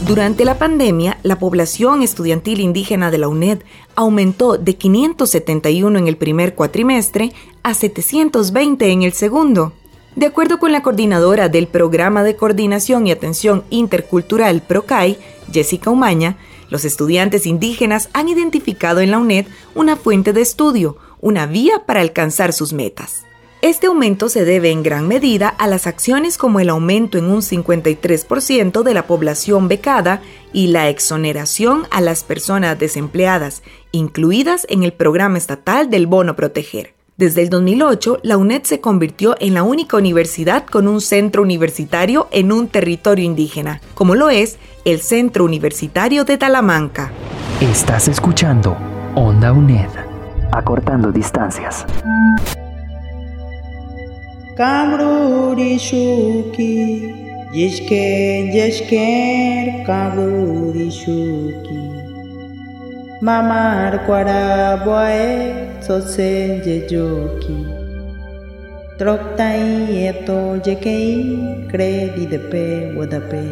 Durante 0.07 0.47
la 0.47 0.57
pandemia, 0.57 1.19
la 1.23 1.39
población 1.39 2.03
estudiantil 2.03 2.61
indígena 2.61 3.11
de 3.11 3.19
la 3.19 3.29
UNED 3.29 3.65
aumentó 3.97 4.57
de 4.57 4.77
571 4.77 5.99
en 5.99 6.09
el 6.09 6.17
primer 6.17 6.55
cuatrimestre 6.55 7.35
a 7.63 7.75
720 7.75 8.91
en 8.91 9.03
el 9.03 9.13
segundo. 9.13 9.75
De 10.17 10.25
acuerdo 10.25 10.59
con 10.59 10.73
la 10.73 10.81
coordinadora 10.81 11.51
del 11.51 11.67
Programa 11.67 12.23
de 12.23 12.35
Coordinación 12.35 13.07
y 13.07 13.11
Atención 13.11 13.63
Intercultural 13.69 14.63
PROCAI, 14.63 15.19
Jessica 15.53 15.91
Umaña, 15.91 16.39
los 16.71 16.87
estudiantes 16.87 17.47
indígenas 17.47 18.09
han 18.15 18.31
identificado 18.31 19.01
en 19.01 19.11
la 19.11 19.19
UNED 19.19 19.47
una 19.75 19.97
fuente 19.97 20.33
de 20.33 20.41
estudio, 20.41 20.97
una 21.21 21.47
vía 21.47 21.85
para 21.87 22.01
alcanzar 22.01 22.53
sus 22.53 22.73
metas. 22.73 23.25
Este 23.63 23.89
aumento 23.89 24.31
se 24.31 24.47
debe 24.47 24.71
en 24.71 24.83
gran 24.83 25.07
medida 25.07 25.49
a 25.49 25.67
las 25.67 25.87
acciones 25.87 26.39
como 26.39 26.61
el 26.61 26.71
aumento 26.71 27.19
en 27.19 27.27
un 27.27 27.43
53% 27.43 28.83
de 28.83 28.95
la 28.95 29.07
población 29.07 29.69
becada 29.69 30.23
y 30.55 30.69
la 30.69 30.89
exoneración 30.89 31.87
a 31.91 32.01
las 32.01 32.25
personas 32.25 32.79
desempleadas, 32.79 33.63
incluidas 33.93 34.67
en 34.71 34.83
el 34.83 34.95
programa 34.95 35.37
estatal 35.37 35.91
del 35.91 36.07
Bono 36.07 36.37
Proteger. 36.37 36.95
Desde 37.21 37.43
el 37.43 37.51
2008, 37.51 38.21
la 38.23 38.39
UNED 38.39 38.63
se 38.63 38.81
convirtió 38.81 39.37
en 39.41 39.53
la 39.53 39.63
única 39.63 39.99
universidad 39.99 40.65
con 40.65 40.89
un 40.89 41.03
centro 41.03 41.43
universitario 41.43 42.29
en 42.31 42.51
un 42.51 42.67
territorio 42.67 43.27
indígena, 43.27 43.83
como 43.93 44.15
lo 44.15 44.31
es 44.31 44.57
el 44.87 45.03
Centro 45.03 45.45
Universitario 45.45 46.25
de 46.25 46.39
Talamanca. 46.39 47.13
Estás 47.61 48.09
escuchando 48.09 48.75
Onda 49.17 49.53
UNED, 49.53 49.91
acortando 50.53 51.13
distancias. 51.13 51.85
Kabruri 54.57 55.79
shuki 55.79 57.15
Yishken 57.55 58.53
yeshken 58.53 59.85
Kabruri 59.87 60.91
shuki. 60.91 61.81
Mamar 63.23 64.07
kwaraboe 64.07 65.81
Sosen 65.81 66.63
yeyoki 66.65 67.59
Troktai 68.99 70.09
eto 70.09 70.61
yekei 70.67 71.69
Kredi 71.71 72.27
de 72.27 72.39
pe 72.39 72.93
wadape 72.97 73.45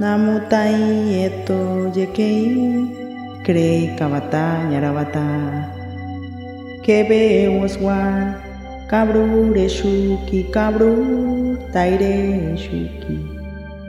Namutai 0.00 1.24
eto 1.24 1.92
yekei 1.96 2.97
Krei 3.48 3.96
Kabata 3.96 4.68
Yarabata. 4.68 5.24
Kebe 6.84 7.48
Oswar 7.64 8.36
Kabru 8.90 9.54
Reshuki 9.56 10.52
Kabru 10.52 11.56
Taire 11.72 12.52
Shuki. 12.60 13.16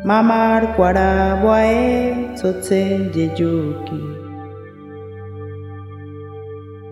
Mamar 0.06 0.78
Kwara 0.78 1.42
Boe 1.42 2.38
Sotse 2.40 3.12
Jejuki. 3.12 4.19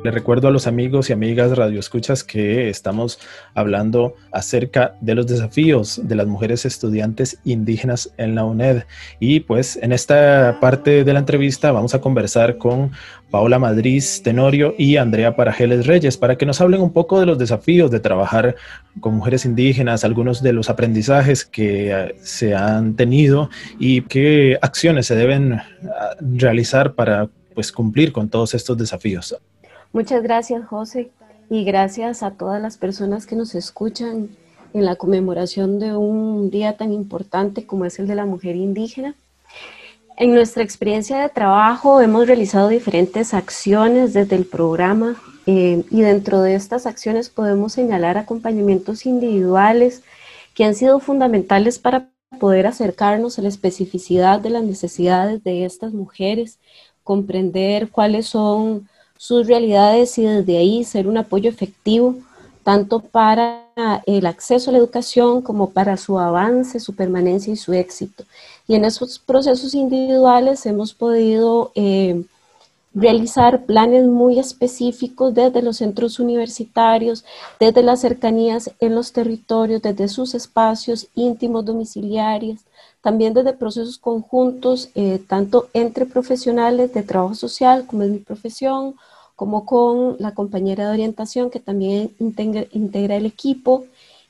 Le 0.08 0.12
recuerdo 0.12 0.48
a 0.48 0.52
los 0.52 0.68
amigos 0.68 1.10
y 1.10 1.14
amigas 1.14 1.58
radioescuchas 1.58 2.24
que 2.24 2.70
estamos 2.70 3.20
hablando 3.54 4.16
acerca 4.32 4.96
de 5.02 5.16
los 5.16 5.28
desafíos 5.28 6.00
de 6.02 6.16
las 6.16 6.28
mujeres 6.28 6.64
estudiantes 6.64 7.40
indígenas 7.44 8.14
en 8.16 8.34
la 8.34 8.46
UNED. 8.46 8.84
Y 9.20 9.42
pues 9.42 9.76
en 9.76 9.92
esta 9.92 10.60
parte 10.62 11.04
de 11.04 11.12
la 11.12 11.20
entrevista 11.20 11.74
vamos 11.74 11.94
a 11.94 12.00
conversar 12.00 12.58
con 12.58 12.94
Paola 13.30 13.60
Madrid 13.60 14.02
Tenorio 14.24 14.76
y 14.78 14.96
Andrea 14.96 15.36
Parajeles 15.36 15.86
Reyes 15.86 16.16
para 16.16 16.38
que 16.38 16.46
nos 16.46 16.62
hablen 16.62 16.80
un 16.80 16.94
poco 16.94 17.20
de 17.20 17.26
los 17.26 17.38
desafíos 17.38 17.92
de 17.92 18.00
trabajar 18.00 18.56
con 19.02 19.14
mujeres 19.14 19.44
indígenas, 19.44 20.06
algunos 20.06 20.42
de 20.42 20.54
los 20.54 20.70
aprendizajes 20.70 21.44
que 21.44 21.92
eh, 21.92 22.16
se 22.22 22.56
han 22.56 22.96
tenido 22.96 23.50
y 23.78 24.04
qué 24.04 24.58
acciones 24.62 25.06
se 25.06 25.18
deben 25.18 25.56
ah, 25.56 25.66
realizar 26.22 26.94
para 26.94 27.28
pues 27.54 27.74
cumplir 27.74 28.14
con 28.14 28.30
todos 28.30 28.54
estos 28.54 28.78
desafíos. 28.78 29.36
Muchas 29.98 30.22
gracias, 30.22 30.64
José, 30.68 31.10
y 31.50 31.64
gracias 31.64 32.22
a 32.22 32.30
todas 32.30 32.62
las 32.62 32.78
personas 32.78 33.26
que 33.26 33.36
nos 33.36 33.56
escuchan 33.56 34.30
en 34.76 34.86
la 34.86 34.96
conmemoración 34.96 35.80
de 35.80 35.98
un 35.98 36.52
día 36.52 36.78
tan 36.78 36.94
importante 36.94 37.66
como 37.66 37.84
es 37.84 37.98
el 37.98 38.06
de 38.06 38.14
la 38.14 38.28
mujer 38.28 38.56
indígena. 38.56 39.16
En 40.16 40.36
nuestra 40.36 40.62
experiencia 40.62 41.18
de 41.18 41.30
trabajo 41.30 42.00
hemos 42.00 42.28
realizado 42.28 42.68
diferentes 42.68 43.34
acciones 43.34 44.14
desde 44.14 44.36
el 44.36 44.46
programa 44.46 45.16
eh, 45.48 45.84
y 45.90 46.02
dentro 46.02 46.42
de 46.42 46.54
estas 46.54 46.86
acciones 46.86 47.30
podemos 47.30 47.74
señalar 47.74 48.20
acompañamientos 48.20 49.08
individuales 49.08 50.04
que 50.54 50.64
han 50.64 50.76
sido 50.76 51.00
fundamentales 51.00 51.80
para 51.80 52.12
poder 52.40 52.68
acercarnos 52.68 53.40
a 53.40 53.42
la 53.42 53.50
especificidad 53.50 54.42
de 54.42 54.52
las 54.52 54.64
necesidades 54.64 55.44
de 55.44 55.66
estas 55.66 55.92
mujeres, 55.94 56.60
comprender 57.04 57.90
cuáles 57.90 58.28
son 58.28 58.88
sus 59.18 59.48
realidades 59.48 60.18
y 60.18 60.24
desde 60.24 60.58
ahí 60.58 60.84
ser 60.84 61.08
un 61.08 61.18
apoyo 61.18 61.50
efectivo 61.50 62.16
tanto 62.64 63.00
para 63.00 63.64
el 64.06 64.26
acceso 64.26 64.70
a 64.70 64.74
la 64.74 64.80
educación 64.80 65.42
como 65.42 65.70
para 65.70 65.96
su 65.96 66.20
avance, 66.20 66.82
su 66.82 66.94
permanencia 66.96 67.54
y 67.54 67.56
su 67.56 67.72
éxito. 67.72 68.26
Y 68.68 68.76
en 68.76 68.84
esos 68.84 69.20
procesos 69.20 69.74
individuales 69.74 70.66
hemos 70.66 70.94
podido 70.94 71.72
eh, 71.76 72.26
realizar 72.94 73.66
planes 73.66 74.06
muy 74.06 74.40
específicos 74.40 75.34
desde 75.34 75.62
los 75.62 75.78
centros 75.78 76.20
universitarios, 76.20 77.24
desde 77.60 77.84
las 77.84 78.02
cercanías 78.02 78.72
en 78.80 78.96
los 78.96 79.14
territorios, 79.14 79.82
desde 79.82 80.10
sus 80.10 80.36
espacios 80.36 81.08
íntimos 81.16 81.64
domiciliarios, 81.64 82.60
también 83.02 83.34
desde 83.34 83.54
procesos 83.54 83.98
conjuntos, 83.98 84.90
eh, 84.96 85.20
tanto 85.28 85.70
entre 85.74 86.06
profesionales 86.06 86.94
de 86.94 87.04
trabajo 87.04 87.36
social, 87.36 87.86
como 87.88 88.04
es 88.04 88.10
mi 88.10 88.20
profesión, 88.20 88.96
como 89.36 89.66
con 89.66 90.16
la 90.20 90.34
compañera 90.34 90.88
de 90.88 90.94
orientación 90.94 91.52
que 91.52 91.60
también 91.60 92.12
integra, 92.20 93.16
el 93.16 93.26
equipo 93.26 93.86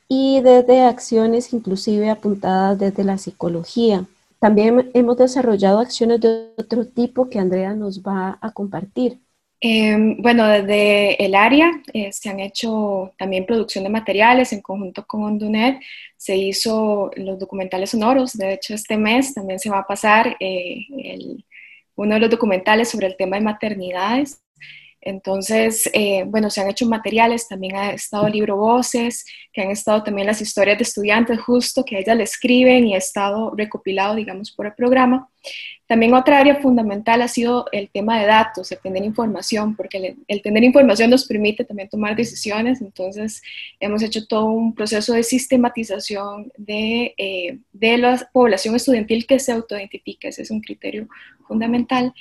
y 0.10 0.42
desde 0.42 0.82
acciones 0.82 1.54
inclusive 1.54 2.10
apuntadas 2.10 2.78
desde 2.78 3.04
la 3.06 3.18
psicología. 3.18 4.06
También 4.40 4.92
hemos 4.94 5.18
desarrollado 5.18 5.80
acciones 5.80 6.22
de 6.22 6.54
otro 6.58 6.86
tipo 6.86 7.30
que 7.30 7.40
Andrea 7.40 7.74
nos 7.74 8.02
va 8.02 8.38
a 8.42 8.52
compartir. 8.52 9.20
Em, 9.60 10.22
bueno, 10.22 10.48
desde 10.48 11.24
el 11.24 11.34
área 11.34 11.72
eh, 11.92 12.12
se 12.12 12.30
han 12.30 12.40
hecho 12.40 13.14
también 13.18 13.46
producción 13.48 13.84
de 13.84 13.90
materiales 13.90 14.54
en 14.54 14.62
conjunto 14.62 15.06
con 15.08 15.24
Ondunet. 15.24 15.80
Se 16.16 16.36
hizo 16.38 17.12
los 17.16 17.40
documentales 17.40 17.92
sonoros. 17.92 18.38
De 18.38 18.54
hecho, 18.54 18.76
este 18.76 18.98
mes 18.98 19.34
también 19.34 19.60
se 19.60 19.70
va 19.70 19.80
a 19.80 19.88
pasar 19.88 20.38
eh, 20.40 20.86
uno 21.96 22.14
de 22.14 22.20
los 22.20 22.30
documentales 22.30 22.90
sobre 22.90 23.08
el 23.08 23.18
tema 23.18 23.38
de 23.38 23.44
maternidades. 23.44 24.42
Entonces, 25.08 25.90
eh, 25.94 26.26
bueno, 26.28 26.50
se 26.50 26.60
han 26.60 26.70
hecho 26.70 26.86
materiales, 26.86 27.48
también 27.48 27.78
ha 27.78 27.92
estado 27.92 28.28
libro 28.28 28.58
Voces, 28.58 29.26
que 29.54 29.62
han 29.62 29.72
estado 29.72 30.04
también 30.04 30.28
las 30.28 30.42
historias 30.42 30.78
de 30.78 30.84
estudiantes 30.84 31.40
justo 31.40 31.86
que 31.86 31.98
ellas 31.98 32.18
le 32.18 32.24
escriben 32.24 32.86
y 32.86 32.94
ha 32.94 32.98
estado 32.98 33.54
recopilado, 33.56 34.16
digamos, 34.16 34.52
por 34.52 34.66
el 34.66 34.74
programa. 34.74 35.30
También 35.88 36.14
otra 36.14 36.40
área 36.40 36.56
fundamental 36.56 37.22
ha 37.22 37.30
sido 37.30 37.68
el 37.72 37.90
tema 37.90 38.20
de 38.20 38.26
datos, 38.26 38.70
el 38.74 38.80
tener 38.80 39.06
información, 39.06 39.78
porque 39.78 40.18
el, 40.28 40.42
tener 40.42 40.66
información 40.66 41.10
nos 41.10 41.26
permite 41.26 41.64
también 41.64 41.88
tomar 41.88 42.14
decisiones, 42.14 42.82
entonces 42.82 43.42
hemos 43.80 44.04
hecho 44.04 44.28
todo 44.28 44.48
un 44.48 44.76
proceso 44.76 45.14
de 45.14 45.24
sistematización 45.24 46.52
de, 46.58 47.14
eh, 47.18 47.60
de 47.72 47.98
la 47.98 48.30
población 48.34 48.76
estudiantil 48.76 49.26
que 49.26 49.40
se 49.40 49.54
autoidentifica, 49.54 50.28
ese 50.28 50.42
es 50.42 50.52
un 50.52 50.60
criterio 50.60 51.08
fundamental. 51.48 52.14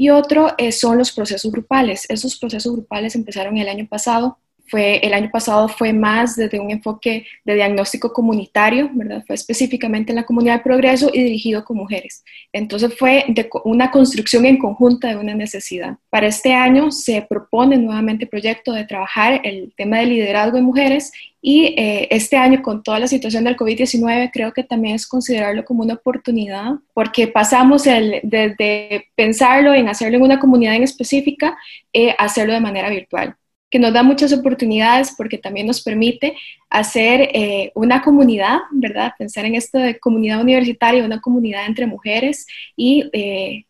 Y 0.00 0.08
otro 0.08 0.54
eh, 0.56 0.72
son 0.72 0.96
los 0.96 1.12
procesos 1.12 1.52
grupales. 1.52 2.06
Esos 2.08 2.38
procesos 2.38 2.72
grupales 2.72 3.14
empezaron 3.14 3.58
el 3.58 3.68
año 3.68 3.86
pasado. 3.86 4.38
Fue, 4.70 4.98
el 4.98 5.12
año 5.12 5.30
pasado 5.32 5.68
fue 5.68 5.92
más 5.92 6.36
desde 6.36 6.60
un 6.60 6.70
enfoque 6.70 7.26
de 7.44 7.54
diagnóstico 7.54 8.12
comunitario, 8.12 8.88
¿verdad? 8.92 9.24
Fue 9.26 9.34
específicamente 9.34 10.12
en 10.12 10.16
la 10.16 10.24
comunidad 10.24 10.58
de 10.58 10.64
progreso 10.64 11.10
y 11.12 11.24
dirigido 11.24 11.64
con 11.64 11.76
mujeres. 11.76 12.22
Entonces 12.52 12.94
fue 12.96 13.24
una 13.64 13.90
construcción 13.90 14.46
en 14.46 14.58
conjunta 14.58 15.08
de 15.08 15.16
una 15.16 15.34
necesidad. 15.34 15.96
Para 16.08 16.28
este 16.28 16.54
año 16.54 16.92
se 16.92 17.22
propone 17.22 17.76
nuevamente 17.78 18.24
el 18.24 18.30
proyecto 18.30 18.72
de 18.72 18.84
trabajar 18.84 19.40
el 19.44 19.72
tema 19.76 19.98
de 19.98 20.06
liderazgo 20.06 20.56
de 20.56 20.62
mujeres 20.62 21.12
y 21.42 21.74
eh, 21.78 22.06
este 22.10 22.36
año, 22.36 22.60
con 22.62 22.82
toda 22.82 22.98
la 22.98 23.06
situación 23.06 23.44
del 23.44 23.56
COVID-19, 23.56 24.30
creo 24.32 24.52
que 24.52 24.62
también 24.62 24.96
es 24.96 25.06
considerarlo 25.06 25.64
como 25.64 25.82
una 25.82 25.94
oportunidad, 25.94 26.74
porque 26.92 27.28
pasamos 27.28 27.86
el, 27.86 28.20
desde 28.22 29.08
pensarlo 29.14 29.72
en 29.72 29.88
hacerlo 29.88 30.18
en 30.18 30.22
una 30.22 30.38
comunidad 30.38 30.74
en 30.74 30.82
específica, 30.82 31.56
eh, 31.92 32.14
hacerlo 32.18 32.52
de 32.52 32.60
manera 32.60 32.90
virtual 32.90 33.36
que 33.70 33.78
nos 33.78 33.92
da 33.92 34.02
muchas 34.02 34.32
oportunidades 34.32 35.14
porque 35.16 35.38
también 35.38 35.66
nos 35.66 35.82
permite 35.82 36.36
hacer 36.68 37.30
eh, 37.32 37.72
una 37.74 38.02
comunidad, 38.02 38.58
¿verdad? 38.72 39.12
Pensar 39.18 39.44
en 39.44 39.54
esto 39.54 39.78
de 39.78 39.98
comunidad 39.98 40.40
universitaria, 40.40 41.04
una 41.04 41.20
comunidad 41.20 41.66
entre 41.66 41.86
mujeres 41.86 42.46
y, 42.76 43.08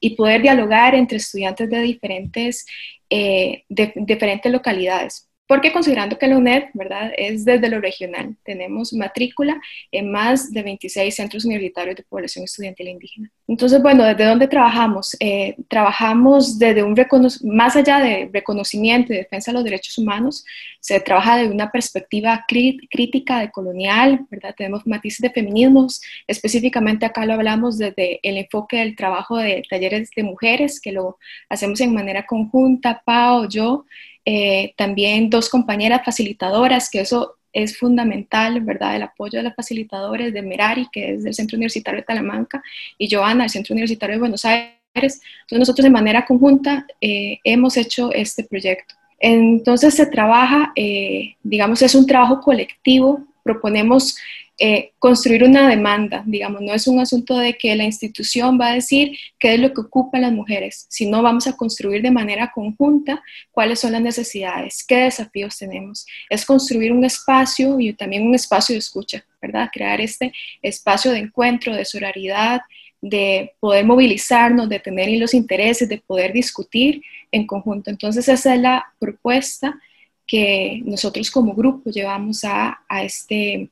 y 0.00 0.16
poder 0.16 0.42
dialogar 0.42 0.94
entre 0.94 1.18
estudiantes 1.18 1.68
de 1.68 1.80
diferentes, 1.80 2.66
de, 3.08 3.92
diferentes 3.96 4.50
localidades 4.50 5.29
porque 5.50 5.72
considerando 5.72 6.16
que 6.16 6.28
la 6.28 6.38
UNED, 6.38 6.66
¿verdad?, 6.74 7.10
es 7.16 7.44
desde 7.44 7.68
lo 7.68 7.80
regional, 7.80 8.36
tenemos 8.44 8.92
matrícula 8.92 9.60
en 9.90 10.12
más 10.12 10.52
de 10.52 10.62
26 10.62 11.12
centros 11.12 11.44
universitarios 11.44 11.96
de 11.96 12.04
población 12.04 12.44
estudiantil 12.44 12.86
indígena. 12.86 13.32
Entonces, 13.48 13.82
bueno, 13.82 14.04
¿desde 14.04 14.26
dónde 14.26 14.46
trabajamos? 14.46 15.16
Eh, 15.18 15.56
trabajamos 15.66 16.56
desde 16.56 16.84
un 16.84 16.94
más 17.42 17.74
allá 17.74 17.98
de 17.98 18.30
reconocimiento 18.32 19.12
y 19.12 19.16
defensa 19.16 19.50
de 19.50 19.56
los 19.56 19.64
derechos 19.64 19.98
humanos, 19.98 20.44
se 20.78 21.00
trabaja 21.00 21.38
desde 21.38 21.52
una 21.52 21.72
perspectiva 21.72 22.44
crítica 22.46 23.40
de 23.40 23.50
colonial, 23.50 24.20
¿verdad? 24.30 24.54
Tenemos 24.56 24.86
matices 24.86 25.18
de 25.18 25.30
feminismos, 25.30 26.00
específicamente 26.28 27.06
acá 27.06 27.26
lo 27.26 27.32
hablamos 27.32 27.76
desde 27.76 28.20
el 28.22 28.36
enfoque 28.36 28.76
del 28.76 28.94
trabajo 28.94 29.38
de 29.38 29.64
talleres 29.68 30.10
de 30.14 30.22
mujeres, 30.22 30.80
que 30.80 30.92
lo 30.92 31.18
hacemos 31.48 31.80
en 31.80 31.92
manera 31.92 32.24
conjunta, 32.24 33.02
Pao, 33.04 33.48
yo, 33.48 33.84
eh, 34.24 34.74
también 34.76 35.30
dos 35.30 35.48
compañeras 35.48 36.02
facilitadoras, 36.04 36.90
que 36.90 37.00
eso 37.00 37.36
es 37.52 37.78
fundamental, 37.78 38.60
¿verdad? 38.60 38.96
El 38.96 39.02
apoyo 39.02 39.38
de 39.38 39.44
las 39.44 39.56
facilitadores 39.56 40.32
de 40.32 40.42
Merari, 40.42 40.88
que 40.92 41.14
es 41.14 41.24
del 41.24 41.34
Centro 41.34 41.56
Universitario 41.56 42.00
de 42.00 42.06
Talamanca, 42.06 42.62
y 42.98 43.12
Joana, 43.12 43.44
del 43.44 43.50
Centro 43.50 43.74
Universitario 43.74 44.16
de 44.16 44.20
Buenos 44.20 44.44
Aires. 44.44 44.74
Entonces 44.94 45.58
nosotros 45.58 45.84
de 45.84 45.90
manera 45.90 46.24
conjunta 46.26 46.86
eh, 47.00 47.38
hemos 47.44 47.76
hecho 47.76 48.12
este 48.12 48.44
proyecto. 48.44 48.94
Entonces 49.18 49.94
se 49.94 50.06
trabaja, 50.06 50.72
eh, 50.76 51.36
digamos, 51.42 51.82
es 51.82 51.94
un 51.94 52.06
trabajo 52.06 52.40
colectivo, 52.40 53.24
proponemos 53.42 54.16
eh, 54.62 54.92
construir 54.98 55.42
una 55.42 55.70
demanda, 55.70 56.22
digamos, 56.26 56.60
no 56.60 56.74
es 56.74 56.86
un 56.86 57.00
asunto 57.00 57.38
de 57.38 57.56
que 57.56 57.74
la 57.74 57.84
institución 57.84 58.60
va 58.60 58.68
a 58.68 58.74
decir 58.74 59.16
qué 59.38 59.54
es 59.54 59.58
lo 59.58 59.72
que 59.72 59.80
ocupan 59.80 60.20
las 60.20 60.32
mujeres, 60.32 60.84
sino 60.90 61.22
vamos 61.22 61.46
a 61.46 61.56
construir 61.56 62.02
de 62.02 62.10
manera 62.10 62.52
conjunta 62.54 63.22
cuáles 63.52 63.80
son 63.80 63.92
las 63.92 64.02
necesidades, 64.02 64.84
qué 64.86 64.96
desafíos 64.96 65.56
tenemos. 65.56 66.04
Es 66.28 66.44
construir 66.44 66.92
un 66.92 67.06
espacio 67.06 67.80
y 67.80 67.94
también 67.94 68.26
un 68.26 68.34
espacio 68.34 68.74
de 68.74 68.80
escucha, 68.80 69.24
¿verdad? 69.40 69.70
Crear 69.72 69.98
este 70.02 70.30
espacio 70.60 71.12
de 71.12 71.20
encuentro, 71.20 71.74
de 71.74 71.86
sororidad, 71.86 72.60
de 73.00 73.54
poder 73.60 73.86
movilizarnos, 73.86 74.68
de 74.68 74.78
tener 74.78 75.08
los 75.18 75.32
intereses, 75.32 75.88
de 75.88 76.02
poder 76.06 76.34
discutir 76.34 77.02
en 77.32 77.46
conjunto. 77.46 77.88
Entonces 77.88 78.28
esa 78.28 78.54
es 78.54 78.60
la 78.60 78.92
propuesta 78.98 79.80
que 80.26 80.82
nosotros 80.84 81.30
como 81.30 81.54
grupo 81.54 81.88
llevamos 81.88 82.44
a, 82.44 82.82
a 82.86 83.02
este 83.02 83.70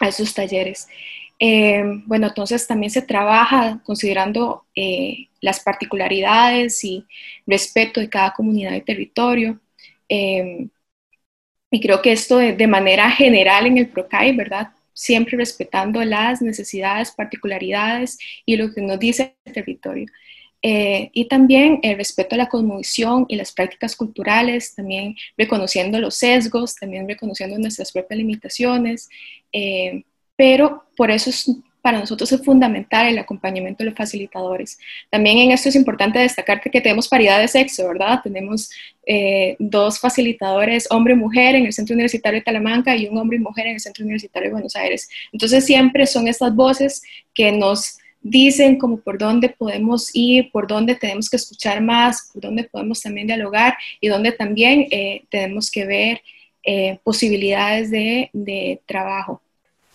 a 0.00 0.08
esos 0.08 0.34
talleres. 0.34 0.88
Eh, 1.40 1.82
bueno, 2.06 2.28
entonces 2.28 2.66
también 2.66 2.90
se 2.90 3.02
trabaja 3.02 3.80
considerando 3.84 4.64
eh, 4.74 5.28
las 5.40 5.60
particularidades 5.60 6.82
y 6.84 7.06
respeto 7.46 8.00
de 8.00 8.08
cada 8.08 8.32
comunidad 8.32 8.74
y 8.74 8.80
territorio. 8.82 9.60
Eh, 10.08 10.68
y 11.70 11.80
creo 11.80 12.00
que 12.02 12.12
esto 12.12 12.38
de, 12.38 12.66
manera 12.66 13.10
general 13.10 13.66
en 13.66 13.78
el 13.78 13.88
PROCAI, 13.88 14.34
¿verdad? 14.36 14.68
Siempre 14.94 15.36
respetando 15.36 16.02
las 16.04 16.40
necesidades, 16.40 17.12
particularidades 17.12 18.18
y 18.46 18.56
lo 18.56 18.72
que 18.72 18.80
nos 18.80 18.98
dice 18.98 19.36
el 19.44 19.52
territorio. 19.52 20.06
Y 20.60 21.24
también 21.26 21.78
el 21.82 21.96
respeto 21.96 22.34
a 22.34 22.38
la 22.38 22.48
cosmovisión 22.48 23.26
y 23.28 23.36
las 23.36 23.52
prácticas 23.52 23.94
culturales, 23.94 24.74
también 24.74 25.14
reconociendo 25.36 26.00
los 26.00 26.16
sesgos, 26.16 26.74
también 26.74 27.08
reconociendo 27.08 27.58
nuestras 27.58 27.92
propias 27.92 28.18
limitaciones, 28.18 29.08
eh, 29.52 30.02
pero 30.36 30.84
por 30.96 31.10
eso 31.10 31.30
es, 31.30 31.50
para 31.82 32.00
nosotros 32.00 32.30
es 32.32 32.44
fundamental 32.44 33.06
el 33.08 33.18
acompañamiento 33.18 33.82
de 33.82 33.90
los 33.90 33.98
facilitadores. 33.98 34.78
También 35.10 35.38
en 35.38 35.52
esto 35.52 35.68
es 35.68 35.76
importante 35.76 36.18
destacar 36.18 36.60
que, 36.60 36.80
tenemos 36.80 37.08
paridad 37.08 37.40
de 37.40 37.48
sexo, 37.48 37.88
¿verdad? 37.88 38.20
Tenemos 38.22 38.70
eh, 39.06 39.56
dos 39.58 39.98
facilitadores, 39.98 40.86
hombre 40.90 41.14
y 41.14 41.16
mujer, 41.16 41.54
en 41.54 41.66
el 41.66 41.72
Centro 41.72 41.94
Universitario 41.94 42.40
de 42.40 42.44
Talamanca 42.44 42.94
y 42.94 43.06
un 43.06 43.16
hombre 43.18 43.36
y 43.36 43.40
mujer 43.40 43.66
en 43.66 43.74
el 43.74 43.80
Centro 43.80 44.04
Universitario 44.04 44.48
de 44.48 44.52
Buenos 44.52 44.76
Aires. 44.76 45.08
Entonces 45.32 45.64
siempre 45.64 46.06
son 46.06 46.28
estas 46.28 46.54
voces 46.54 47.02
que 47.34 47.52
nos 47.52 47.98
dicen 48.20 48.78
como 48.78 48.98
por 48.98 49.18
dónde 49.18 49.48
podemos 49.48 50.10
ir, 50.14 50.50
por 50.50 50.66
dónde 50.66 50.94
tenemos 50.94 51.30
que 51.30 51.36
escuchar 51.36 51.80
más, 51.80 52.30
por 52.32 52.42
dónde 52.42 52.64
podemos 52.64 53.00
también 53.00 53.26
dialogar 53.26 53.74
y 54.00 54.08
dónde 54.08 54.32
también 54.32 54.86
eh, 54.90 55.24
tenemos 55.30 55.70
que 55.70 55.86
ver 55.86 56.20
posibilidades 57.02 57.90
de, 57.90 58.80
trabajo. 58.84 59.40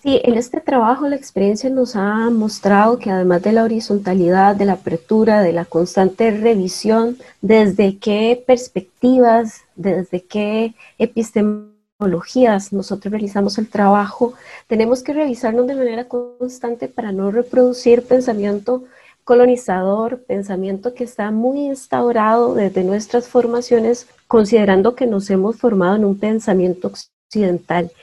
Sí, 0.01 0.19
en 0.23 0.33
este 0.33 0.59
trabajo 0.59 1.07
la 1.07 1.15
experiencia 1.15 1.69
nos 1.69 1.95
ha 1.95 2.31
mostrado 2.31 2.97
que 2.97 3.11
además 3.11 3.43
de 3.43 3.51
la 3.51 3.63
horizontalidad, 3.63 4.55
de 4.55 4.65
la 4.65 4.73
apertura, 4.73 5.43
de 5.43 5.53
la 5.53 5.65
constante 5.65 6.31
revisión, 6.31 7.17
desde 7.41 7.99
qué 7.99 8.43
perspectivas, 8.47 9.61
desde 9.75 10.23
qué 10.23 10.73
epistemologías 11.99 12.73
nosotros 12.73 13.11
realizamos 13.11 13.57
el 13.57 13.69
trabajo, 13.69 14.33
tenemos 14.67 15.03
que 15.03 15.13
revisarnos 15.13 15.67
de 15.67 15.75
manera 15.75 16.07
constante 16.07 16.87
para 16.87 17.11
no 17.11 17.31
reproducir 17.31 18.03
pensamiento 18.03 18.83
colonizador, 19.23 20.23
pensamiento 20.23 20.93
que 20.93 21.05
está 21.05 21.31
muy 21.31 21.67
instaurado 21.67 22.55
desde 22.55 22.83
nuestras 22.83 23.27
formaciones, 23.27 24.07
considerando 24.27 24.95
que 24.95 25.07
nos 25.07 25.29
hemos 25.29 25.55
formado 25.55 25.95
en 25.95 26.05
un 26.05 26.19
pensamiento 26.19 26.91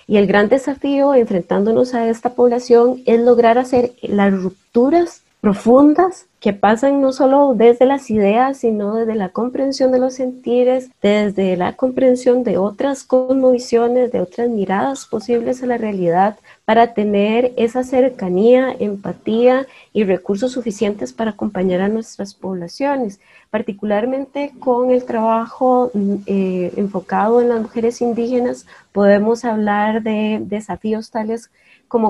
y 0.09 0.17
el 0.17 0.27
gran 0.27 0.49
desafío 0.49 1.15
enfrentándonos 1.15 1.95
a 1.95 2.09
esta 2.09 2.31
población 2.31 3.01
es 3.07 3.21
lograr 3.21 3.59
hacer 3.59 3.93
las 4.03 4.33
rupturas 4.33 5.23
profundas 5.41 6.27
que 6.39 6.53
pasan 6.55 7.03
no 7.03 7.13
solo 7.13 7.55
desde 7.55 7.85
las 7.85 8.11
ideas, 8.11 8.59
sino 8.59 8.95
desde 8.95 9.15
la 9.15 9.29
comprensión 9.29 9.93
de 9.93 9.99
los 9.99 10.15
sentires, 10.15 10.91
desde 11.03 11.57
la 11.57 11.77
comprensión 11.77 12.45
de 12.45 12.57
otras 12.57 13.05
cosmovisiones, 13.05 14.11
de 14.11 14.21
otras 14.21 14.49
miradas 14.49 15.07
posibles 15.07 15.63
a 15.63 15.67
la 15.67 15.77
realidad, 15.77 16.39
para 16.65 16.95
tener 16.95 17.53
esa 17.57 17.85
cercanía, 17.85 18.75
empatía 18.79 19.67
y 19.93 20.05
recursos 20.05 20.53
suficientes 20.53 21.13
para 21.13 21.33
acompañar 21.33 21.83
a 21.83 21.89
nuestras 21.89 22.35
poblaciones, 22.35 23.21
particularmente 23.51 24.53
con 24.61 24.91
el 24.91 25.05
trabajo 25.05 25.91
mm, 25.93 26.15
eh, 26.27 26.73
enfocado 26.77 27.43
en 27.43 27.51
las 27.51 27.61
mujeres 27.61 28.01
indígenas, 28.01 28.67
podemos 28.93 29.45
hablar 29.45 30.03
de 30.03 30.39
desafíos 30.41 31.11
tales 31.11 31.49
como 31.49 31.61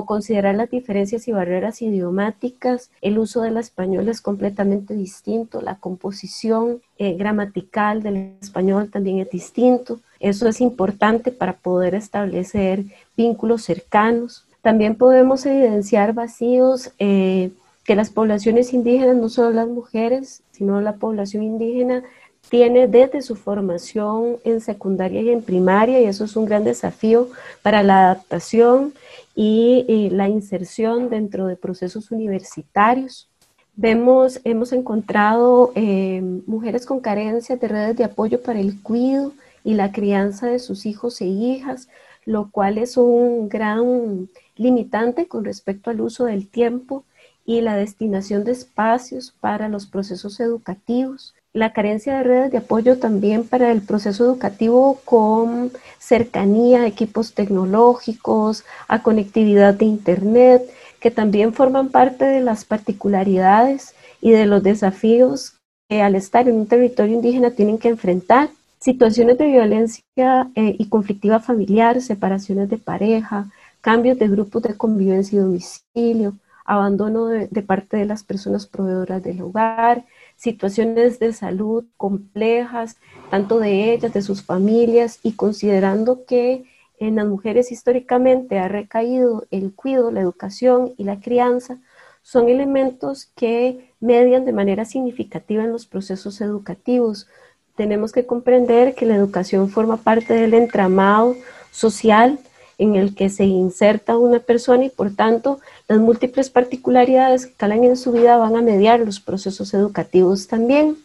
considerar 0.05 0.55
las 0.55 0.69
diferencias 0.69 1.27
y 1.27 1.31
barreras 1.31 1.81
idiomáticas, 1.81 2.91
el 3.01 3.17
uso 3.17 3.41
del 3.41 3.57
español 3.57 4.07
es 4.07 4.21
completamente 4.21 4.93
distinto, 4.93 5.59
la 5.59 5.79
composición 5.79 6.81
eh, 6.99 7.15
gramatical 7.15 8.03
del 8.03 8.35
español 8.41 8.91
también 8.91 9.17
es 9.19 9.29
distinto. 9.31 9.99
Eso 10.19 10.47
es 10.47 10.61
importante 10.61 11.31
para 11.31 11.53
poder 11.53 11.95
establecer 11.95 12.85
vínculos 13.17 13.63
cercanos. 13.63 14.45
También 14.61 14.95
podemos 14.95 15.45
evidenciar 15.47 16.13
vacíos 16.13 16.91
eh, 16.99 17.51
que 17.83 17.95
las 17.95 18.11
poblaciones 18.11 18.73
indígenas, 18.73 19.15
no 19.15 19.29
solo 19.29 19.49
las 19.49 19.67
mujeres, 19.67 20.43
sino 20.51 20.79
la 20.79 20.97
población 20.97 21.41
indígena, 21.41 22.03
tiene 22.49 22.87
desde 22.87 23.21
su 23.21 23.35
formación 23.35 24.37
en 24.43 24.61
secundaria 24.61 25.21
y 25.21 25.29
en 25.29 25.41
primaria, 25.41 26.01
y 26.01 26.05
eso 26.05 26.25
es 26.25 26.35
un 26.35 26.45
gran 26.45 26.63
desafío 26.63 27.29
para 27.61 27.83
la 27.83 28.05
adaptación 28.05 28.93
y, 29.35 30.09
la 30.11 30.27
inserción 30.27 31.09
dentro 31.09 31.47
de 31.47 31.55
procesos 31.55 32.11
universitarios. 32.11 33.29
Vemos, 33.75 34.41
hemos 34.43 34.73
encontrado 34.73 35.71
eh, 35.75 36.21
mujeres 36.45 36.85
con 36.85 36.99
carencias 36.99 37.59
de 37.59 37.67
redes 37.67 37.95
de 37.95 38.03
apoyo 38.03 38.41
para 38.41 38.59
el 38.59 38.81
cuidado 38.81 39.31
y 39.63 39.75
la 39.75 39.91
crianza 39.91 40.47
de 40.47 40.59
sus 40.59 40.85
hijos 40.85 41.21
e 41.21 41.25
hijas, 41.25 41.87
lo 42.25 42.51
cual 42.51 42.77
es 42.77 42.97
un 42.97 43.47
gran 43.47 44.29
limitante 44.57 45.27
con 45.27 45.45
respecto 45.45 45.89
al 45.89 46.01
uso 46.01 46.25
del 46.25 46.49
tiempo 46.49 47.05
y 47.45 47.61
la 47.61 47.75
destinación 47.77 48.43
de 48.43 48.51
espacios 48.51 49.33
para 49.39 49.69
los 49.69 49.87
procesos 49.87 50.39
educativos 50.39 51.33
la 51.53 51.73
carencia 51.73 52.17
de 52.17 52.23
redes 52.23 52.51
de 52.51 52.59
apoyo 52.59 52.97
también 52.97 53.45
para 53.45 53.71
el 53.71 53.81
proceso 53.81 54.23
educativo 54.23 54.99
con 55.03 55.71
cercanía 55.99 56.81
a 56.81 56.87
equipos 56.87 57.33
tecnológicos, 57.33 58.63
a 58.87 59.03
conectividad 59.03 59.73
de 59.73 59.85
Internet, 59.85 60.63
que 60.99 61.11
también 61.11 61.53
forman 61.53 61.89
parte 61.89 62.25
de 62.25 62.41
las 62.41 62.63
particularidades 62.63 63.95
y 64.21 64.31
de 64.31 64.45
los 64.45 64.63
desafíos 64.63 65.55
que 65.89 66.01
al 66.01 66.15
estar 66.15 66.47
en 66.47 66.55
un 66.55 66.67
territorio 66.67 67.15
indígena 67.15 67.51
tienen 67.51 67.77
que 67.77 67.89
enfrentar. 67.89 68.49
Situaciones 68.79 69.37
de 69.37 69.47
violencia 69.47 70.49
eh, 70.55 70.75
y 70.79 70.87
conflictiva 70.87 71.39
familiar, 71.39 72.01
separaciones 72.01 72.69
de 72.69 72.77
pareja, 72.77 73.51
cambios 73.81 74.17
de 74.17 74.27
grupos 74.27 74.63
de 74.63 74.77
convivencia 74.77 75.37
y 75.37 75.41
domicilio, 75.41 76.35
abandono 76.65 77.25
de 77.27 77.61
parte 77.61 77.97
de 77.97 78.05
las 78.05 78.23
personas 78.23 78.65
proveedoras 78.65 79.21
del 79.21 79.41
hogar, 79.41 80.05
situaciones 80.41 81.19
de 81.19 81.33
salud 81.33 81.85
complejas, 81.97 82.97
tanto 83.29 83.59
de 83.59 83.93
ellas, 83.93 84.11
de 84.11 84.23
sus 84.23 84.41
familias, 84.41 85.19
y 85.21 85.33
considerando 85.33 86.25
que 86.25 86.63
en 86.97 87.17
las 87.17 87.27
mujeres 87.27 87.71
históricamente 87.71 88.57
ha 88.57 88.67
recaído 88.67 89.45
el 89.51 89.75
cuidado, 89.75 90.09
la 90.09 90.21
educación 90.21 90.95
y 90.97 91.03
la 91.03 91.19
crianza, 91.19 91.77
son 92.23 92.49
elementos 92.49 93.31
que 93.35 93.93
median 93.99 94.43
de 94.43 94.51
manera 94.51 94.83
significativa 94.85 95.63
en 95.63 95.71
los 95.71 95.85
procesos 95.85 96.41
educativos. 96.41 97.27
Tenemos 97.75 98.11
que 98.11 98.25
comprender 98.25 98.95
que 98.95 99.05
la 99.05 99.15
educación 99.15 99.69
forma 99.69 99.97
parte 99.97 100.33
del 100.33 100.55
entramado 100.55 101.35
social 101.69 102.39
en 102.79 102.95
el 102.95 103.13
que 103.13 103.29
se 103.29 103.45
inserta 103.45 104.17
una 104.17 104.39
persona 104.39 104.85
y 104.85 104.89
por 104.89 105.15
tanto 105.15 105.59
las 105.91 105.99
múltiples 105.99 106.49
particularidades 106.49 107.47
que 107.47 107.53
calan 107.53 107.83
en 107.83 107.97
su 107.97 108.13
vida 108.13 108.37
van 108.37 108.55
a 108.55 108.61
mediar 108.61 109.01
los 109.01 109.19
procesos 109.19 109.73
educativos 109.73 110.47
también. 110.47 110.95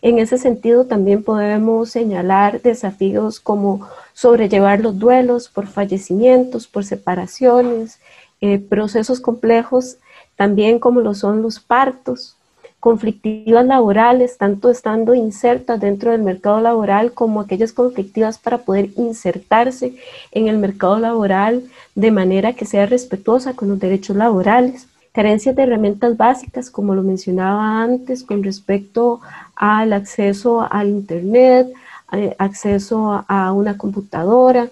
En 0.00 0.20
ese 0.20 0.38
sentido 0.38 0.84
también 0.84 1.24
podemos 1.24 1.90
señalar 1.90 2.62
desafíos 2.62 3.40
como 3.40 3.88
sobrellevar 4.12 4.78
los 4.78 4.96
duelos 4.96 5.48
por 5.48 5.66
fallecimientos, 5.66 6.68
por 6.68 6.84
separaciones, 6.84 7.98
eh, 8.40 8.60
procesos 8.60 9.18
complejos 9.18 9.96
también 10.36 10.78
como 10.78 11.00
lo 11.00 11.14
son 11.14 11.42
los 11.42 11.58
partos, 11.58 12.36
conflictivas 12.82 13.64
laborales, 13.64 14.38
tanto 14.38 14.68
estando 14.68 15.14
insertas 15.14 15.78
dentro 15.78 16.10
del 16.10 16.20
mercado 16.20 16.60
laboral 16.60 17.12
como 17.12 17.40
aquellas 17.40 17.72
conflictivas 17.72 18.38
para 18.38 18.58
poder 18.58 18.90
insertarse 18.96 19.94
en 20.32 20.48
el 20.48 20.58
mercado 20.58 20.98
laboral 20.98 21.62
de 21.94 22.10
manera 22.10 22.54
que 22.54 22.66
sea 22.66 22.86
respetuosa 22.86 23.54
con 23.54 23.68
los 23.68 23.78
derechos 23.78 24.16
laborales. 24.16 24.88
Carencias 25.12 25.54
de 25.54 25.62
herramientas 25.62 26.16
básicas, 26.16 26.70
como 26.70 26.96
lo 26.96 27.04
mencionaba 27.04 27.84
antes, 27.84 28.24
con 28.24 28.42
respecto 28.42 29.20
al 29.54 29.92
acceso 29.92 30.66
al 30.68 30.88
Internet, 30.88 31.72
eh, 32.10 32.34
acceso 32.36 33.24
a 33.28 33.52
una 33.52 33.78
computadora 33.78 34.70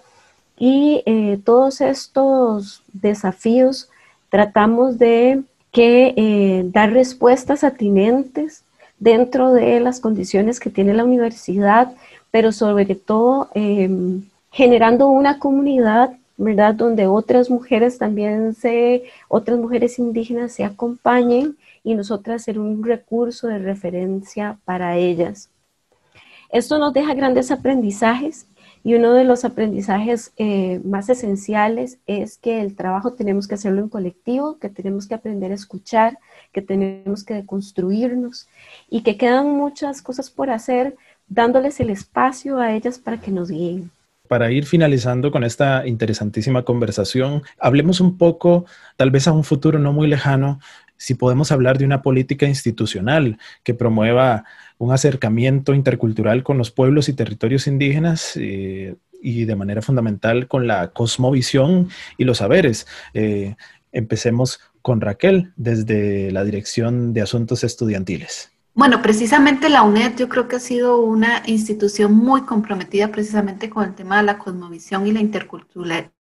y 0.58 1.04
eh, 1.06 1.38
todos 1.44 1.80
estos 1.80 2.82
desafíos 2.92 3.88
tratamos 4.30 4.98
de 4.98 5.44
que 5.72 6.14
eh, 6.16 6.62
dar 6.66 6.92
respuestas 6.92 7.64
atinentes 7.64 8.64
dentro 8.98 9.52
de 9.52 9.80
las 9.80 10.00
condiciones 10.00 10.60
que 10.60 10.70
tiene 10.70 10.94
la 10.94 11.04
universidad, 11.04 11.92
pero 12.30 12.52
sobre 12.52 12.94
todo 12.94 13.48
em, 13.54 14.24
generando 14.52 15.08
una 15.08 15.38
comunidad, 15.38 16.12
¿verdad? 16.36 16.74
Donde 16.74 17.06
otras 17.06 17.50
mujeres 17.50 17.98
también 17.98 18.54
se, 18.54 19.04
otras 19.28 19.58
mujeres 19.58 19.98
indígenas 19.98 20.52
se 20.52 20.64
acompañen 20.64 21.56
y 21.82 21.94
nosotras 21.94 22.42
ser 22.42 22.58
un 22.58 22.84
recurso 22.84 23.46
de 23.46 23.58
referencia 23.58 24.58
para 24.64 24.96
ellas. 24.96 25.48
Esto 26.50 26.78
nos 26.78 26.92
deja 26.92 27.14
grandes 27.14 27.50
aprendizajes 27.50 28.46
y 28.82 28.94
uno 28.94 29.12
de 29.12 29.24
los 29.24 29.44
aprendizajes 29.44 30.32
eh, 30.36 30.80
más 30.84 31.08
esenciales 31.08 31.98
es 32.06 32.38
que 32.38 32.60
el 32.62 32.74
trabajo 32.74 33.12
tenemos 33.12 33.46
que 33.46 33.54
hacerlo 33.54 33.80
en 33.80 33.88
colectivo, 33.88 34.58
que 34.58 34.70
tenemos 34.70 35.06
que 35.06 35.14
aprender 35.14 35.52
a 35.52 35.54
escuchar, 35.54 36.18
que 36.52 36.62
tenemos 36.62 37.24
que 37.24 37.44
construirnos 37.44 38.48
y 38.88 39.02
que 39.02 39.16
quedan 39.16 39.48
muchas 39.50 40.00
cosas 40.02 40.30
por 40.30 40.50
hacer 40.50 40.96
dándoles 41.28 41.78
el 41.80 41.90
espacio 41.90 42.58
a 42.58 42.72
ellas 42.72 42.98
para 42.98 43.20
que 43.20 43.30
nos 43.30 43.50
guíen. 43.50 43.90
Para 44.28 44.52
ir 44.52 44.64
finalizando 44.64 45.32
con 45.32 45.42
esta 45.42 45.86
interesantísima 45.86 46.62
conversación, 46.62 47.42
hablemos 47.58 48.00
un 48.00 48.16
poco, 48.16 48.64
tal 48.96 49.10
vez 49.10 49.26
a 49.26 49.32
un 49.32 49.42
futuro 49.42 49.78
no 49.78 49.92
muy 49.92 50.06
lejano, 50.06 50.60
si 51.00 51.14
podemos 51.14 51.50
hablar 51.50 51.78
de 51.78 51.86
una 51.86 52.02
política 52.02 52.44
institucional 52.44 53.38
que 53.64 53.72
promueva 53.72 54.44
un 54.76 54.92
acercamiento 54.92 55.72
intercultural 55.72 56.42
con 56.42 56.58
los 56.58 56.70
pueblos 56.70 57.08
y 57.08 57.14
territorios 57.14 57.66
indígenas 57.66 58.32
eh, 58.36 58.96
y 59.22 59.46
de 59.46 59.56
manera 59.56 59.80
fundamental 59.80 60.46
con 60.46 60.66
la 60.66 60.88
cosmovisión 60.88 61.88
y 62.18 62.24
los 62.24 62.36
saberes. 62.38 62.86
Eh, 63.14 63.56
empecemos 63.92 64.60
con 64.82 65.00
Raquel 65.00 65.54
desde 65.56 66.30
la 66.32 66.44
Dirección 66.44 67.14
de 67.14 67.22
Asuntos 67.22 67.64
Estudiantiles. 67.64 68.52
Bueno, 68.74 69.00
precisamente 69.00 69.70
la 69.70 69.82
UNED 69.82 70.16
yo 70.18 70.28
creo 70.28 70.48
que 70.48 70.56
ha 70.56 70.60
sido 70.60 71.00
una 71.00 71.42
institución 71.46 72.12
muy 72.12 72.42
comprometida 72.42 73.10
precisamente 73.10 73.70
con 73.70 73.84
el 73.84 73.94
tema 73.94 74.18
de 74.18 74.24
la 74.24 74.36
cosmovisión 74.36 75.06
y 75.06 75.12
la 75.12 75.20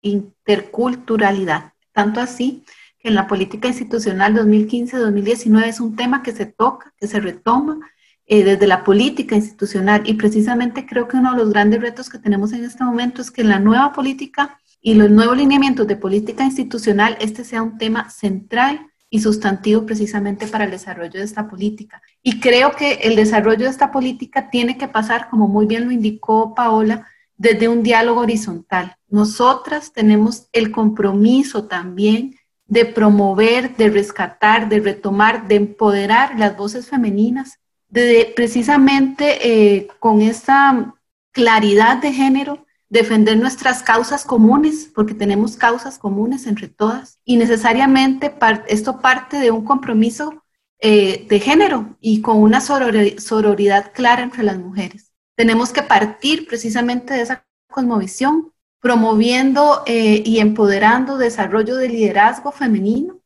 interculturalidad. 0.02 1.72
Tanto 1.92 2.20
así 2.20 2.64
que 2.98 3.08
en 3.08 3.14
la 3.14 3.26
política 3.26 3.68
institucional 3.68 4.34
2015-2019 4.34 5.66
es 5.66 5.80
un 5.80 5.96
tema 5.96 6.22
que 6.22 6.32
se 6.32 6.46
toca, 6.46 6.92
que 6.98 7.06
se 7.06 7.20
retoma 7.20 7.78
eh, 8.26 8.44
desde 8.44 8.66
la 8.66 8.84
política 8.84 9.36
institucional 9.36 10.02
y 10.04 10.14
precisamente 10.14 10.86
creo 10.86 11.08
que 11.08 11.16
uno 11.16 11.32
de 11.32 11.38
los 11.38 11.50
grandes 11.50 11.80
retos 11.80 12.10
que 12.10 12.18
tenemos 12.18 12.52
en 12.52 12.64
este 12.64 12.84
momento 12.84 13.22
es 13.22 13.30
que 13.30 13.40
en 13.40 13.48
la 13.48 13.58
nueva 13.58 13.92
política 13.92 14.58
y 14.80 14.94
los 14.94 15.10
nuevos 15.10 15.36
lineamientos 15.36 15.86
de 15.86 15.96
política 15.96 16.44
institucional 16.44 17.16
este 17.20 17.44
sea 17.44 17.62
un 17.62 17.78
tema 17.78 18.10
central 18.10 18.86
y 19.10 19.20
sustantivo 19.20 19.86
precisamente 19.86 20.46
para 20.46 20.64
el 20.64 20.70
desarrollo 20.70 21.12
de 21.12 21.22
esta 21.22 21.48
política. 21.48 22.02
Y 22.22 22.40
creo 22.40 22.72
que 22.76 22.94
el 23.02 23.16
desarrollo 23.16 23.64
de 23.64 23.70
esta 23.70 23.90
política 23.90 24.50
tiene 24.50 24.76
que 24.76 24.88
pasar, 24.88 25.30
como 25.30 25.48
muy 25.48 25.66
bien 25.66 25.86
lo 25.86 25.92
indicó 25.92 26.54
Paola, 26.54 27.06
desde 27.36 27.68
un 27.68 27.82
diálogo 27.82 28.20
horizontal. 28.20 28.96
Nosotras 29.08 29.92
tenemos 29.92 30.48
el 30.52 30.70
compromiso 30.70 31.66
también 31.66 32.37
de 32.68 32.84
promover, 32.84 33.76
de 33.76 33.88
rescatar, 33.88 34.68
de 34.68 34.80
retomar, 34.80 35.48
de 35.48 35.56
empoderar 35.56 36.38
las 36.38 36.56
voces 36.56 36.86
femeninas, 36.86 37.58
de 37.88 38.32
precisamente 38.36 39.48
eh, 39.48 39.88
con 39.98 40.20
esta 40.20 40.94
claridad 41.32 41.96
de 41.96 42.12
género 42.12 42.66
defender 42.90 43.38
nuestras 43.38 43.82
causas 43.82 44.24
comunes, 44.24 44.90
porque 44.94 45.14
tenemos 45.14 45.56
causas 45.56 45.98
comunes 45.98 46.46
entre 46.46 46.68
todas, 46.68 47.18
y 47.24 47.36
necesariamente 47.36 48.34
esto 48.68 49.00
parte 49.00 49.38
de 49.38 49.50
un 49.50 49.64
compromiso 49.64 50.44
eh, 50.80 51.26
de 51.28 51.40
género 51.40 51.96
y 52.00 52.22
con 52.22 52.38
una 52.38 52.60
sororidad 52.60 53.92
clara 53.92 54.22
entre 54.22 54.42
las 54.42 54.58
mujeres. 54.58 55.12
Tenemos 55.36 55.72
que 55.72 55.82
partir 55.82 56.46
precisamente 56.46 57.14
de 57.14 57.22
esa 57.22 57.46
cosmovisión, 57.70 58.52
promoviendo 58.80 59.82
eh, 59.86 60.22
y 60.24 60.38
empoderando 60.38 61.18
desarrollo 61.18 61.76
de 61.76 61.88
liderazgo 61.88 62.52
femenino 62.52 63.20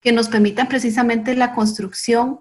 que 0.00 0.12
nos 0.12 0.28
permitan 0.28 0.68
precisamente 0.68 1.34
la 1.34 1.54
construcción 1.54 2.40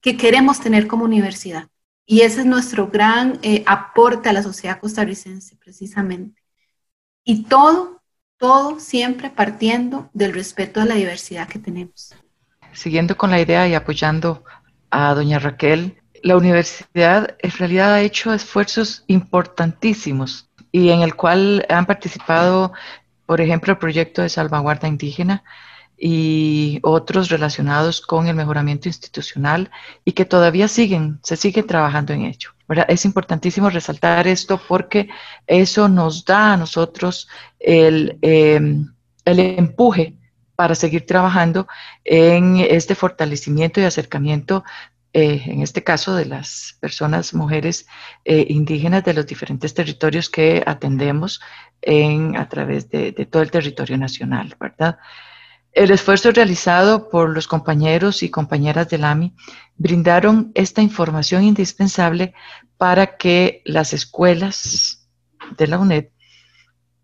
que 0.00 0.16
queremos 0.16 0.60
tener 0.60 0.86
como 0.86 1.04
universidad. 1.04 1.68
Y 2.06 2.20
ese 2.20 2.40
es 2.40 2.46
nuestro 2.46 2.88
gran 2.88 3.38
eh, 3.42 3.64
aporte 3.66 4.28
a 4.28 4.32
la 4.34 4.42
sociedad 4.42 4.78
costarricense, 4.78 5.56
precisamente. 5.56 6.42
Y 7.24 7.44
todo, 7.44 8.02
todo 8.36 8.78
siempre 8.78 9.30
partiendo 9.30 10.10
del 10.12 10.34
respeto 10.34 10.80
a 10.80 10.84
la 10.84 10.96
diversidad 10.96 11.48
que 11.48 11.58
tenemos 11.58 12.14
siguiendo 12.74 13.16
con 13.16 13.30
la 13.30 13.40
idea 13.40 13.66
y 13.66 13.74
apoyando 13.74 14.44
a 14.90 15.14
doña 15.14 15.38
Raquel, 15.38 15.96
la 16.22 16.36
universidad 16.36 17.36
en 17.40 17.50
realidad 17.50 17.94
ha 17.94 18.00
hecho 18.02 18.32
esfuerzos 18.32 19.04
importantísimos 19.06 20.48
y 20.74 20.90
en 20.90 21.02
el 21.02 21.14
cual 21.14 21.64
han 21.68 21.86
participado, 21.86 22.72
por 23.26 23.40
ejemplo, 23.40 23.72
el 23.72 23.78
proyecto 23.78 24.22
de 24.22 24.28
salvaguarda 24.28 24.88
indígena 24.88 25.44
y 25.96 26.80
otros 26.82 27.28
relacionados 27.28 28.00
con 28.00 28.26
el 28.26 28.34
mejoramiento 28.34 28.88
institucional 28.88 29.70
y 30.04 30.10
que 30.14 30.24
todavía 30.24 30.66
siguen, 30.66 31.20
se 31.22 31.36
sigue 31.36 31.62
trabajando 31.62 32.12
en 32.12 32.22
ello. 32.22 32.50
Es 32.88 33.04
importantísimo 33.04 33.70
resaltar 33.70 34.26
esto 34.26 34.60
porque 34.66 35.08
eso 35.46 35.88
nos 35.88 36.24
da 36.24 36.54
a 36.54 36.56
nosotros 36.56 37.28
el, 37.60 38.18
eh, 38.22 38.60
el 39.26 39.38
empuje 39.38 40.16
para 40.56 40.74
seguir 40.74 41.06
trabajando 41.06 41.68
en 42.02 42.56
este 42.56 42.96
fortalecimiento 42.96 43.80
y 43.80 43.84
acercamiento, 43.84 44.64
eh, 45.16 45.44
en 45.46 45.62
este 45.62 45.84
caso 45.84 46.16
de 46.16 46.24
las 46.24 46.76
personas, 46.80 47.34
mujeres 47.34 47.86
eh, 48.24 48.46
indígenas 48.48 49.04
de 49.04 49.14
los 49.14 49.24
diferentes 49.24 49.72
territorios 49.72 50.28
que 50.28 50.64
atendemos 50.66 51.40
en, 51.80 52.36
a 52.36 52.48
través 52.48 52.90
de, 52.90 53.12
todo 53.30 53.40
el 53.40 53.52
territorio 53.52 53.96
nacional, 53.96 54.56
¿verdad? 54.58 54.98
El 55.70 55.92
esfuerzo 55.92 56.32
realizado 56.32 57.08
por 57.10 57.30
los 57.30 57.46
compañeros 57.46 58.24
y 58.24 58.28
compañeras 58.28 58.88
del 58.88 59.04
AMI 59.04 59.36
brindaron 59.76 60.50
esta 60.56 60.82
información 60.82 61.44
indispensable 61.44 62.34
para 62.76 63.16
que 63.16 63.62
las 63.64 63.92
escuelas 63.92 65.08
de 65.56 65.68
la 65.68 65.78
UNED 65.78 66.06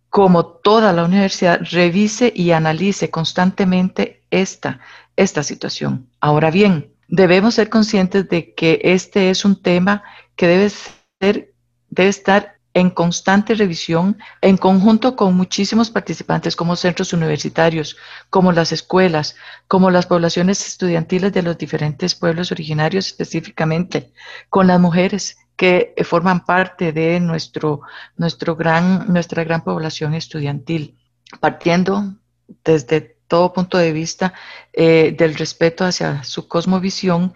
como 0.09 0.47
toda 0.47 0.93
la 0.93 1.05
universidad, 1.05 1.61
revise 1.71 2.33
y 2.35 2.51
analice 2.51 3.09
constantemente 3.11 4.25
esta, 4.31 4.81
esta 5.15 5.45
situación. 5.45 6.11
Ahora 6.21 6.51
bien, 6.51 6.93
debemos 7.11 7.55
ser 7.57 7.69
conscientes 7.69 8.29
de 8.29 8.55
que 8.55 8.81
este 8.83 9.31
es 9.31 9.45
un 9.45 9.61
tema 9.61 10.03
que 10.37 10.47
debe, 10.47 10.71
ser, 10.71 11.53
debe 11.89 12.09
estar 12.09 12.55
en 12.73 12.89
constante 12.91 13.55
revisión 13.55 14.17
en 14.41 14.57
conjunto 14.57 15.17
con 15.17 15.35
muchísimos 15.35 15.91
participantes 15.91 16.55
como 16.55 16.77
centros 16.77 17.13
universitarios, 17.13 17.97
como 18.31 18.53
las 18.53 18.71
escuelas, 18.71 19.35
como 19.67 19.91
las 19.91 20.07
poblaciones 20.07 20.65
estudiantiles 20.67 21.33
de 21.33 21.43
los 21.43 21.59
diferentes 21.59 22.15
pueblos 22.15 22.53
originarios 22.53 23.09
específicamente, 23.09 24.13
con 24.49 24.69
las 24.69 24.79
mujeres 24.81 25.37
que 25.57 25.95
forman 26.05 26.45
parte 26.45 26.93
de 26.93 27.19
nuestro, 27.19 27.83
nuestro 28.17 28.55
gran, 28.55 29.13
nuestra 29.13 29.43
gran 29.43 29.63
población 29.63 30.15
estudiantil, 30.15 30.97
partiendo 31.41 32.15
desde 32.65 33.20
todo 33.31 33.53
punto 33.53 33.79
de 33.79 33.93
vista 33.93 34.35
eh, 34.73 35.15
del 35.17 35.37
respeto 35.37 35.85
hacia 35.85 36.25
su 36.25 36.49
cosmovisión 36.49 37.33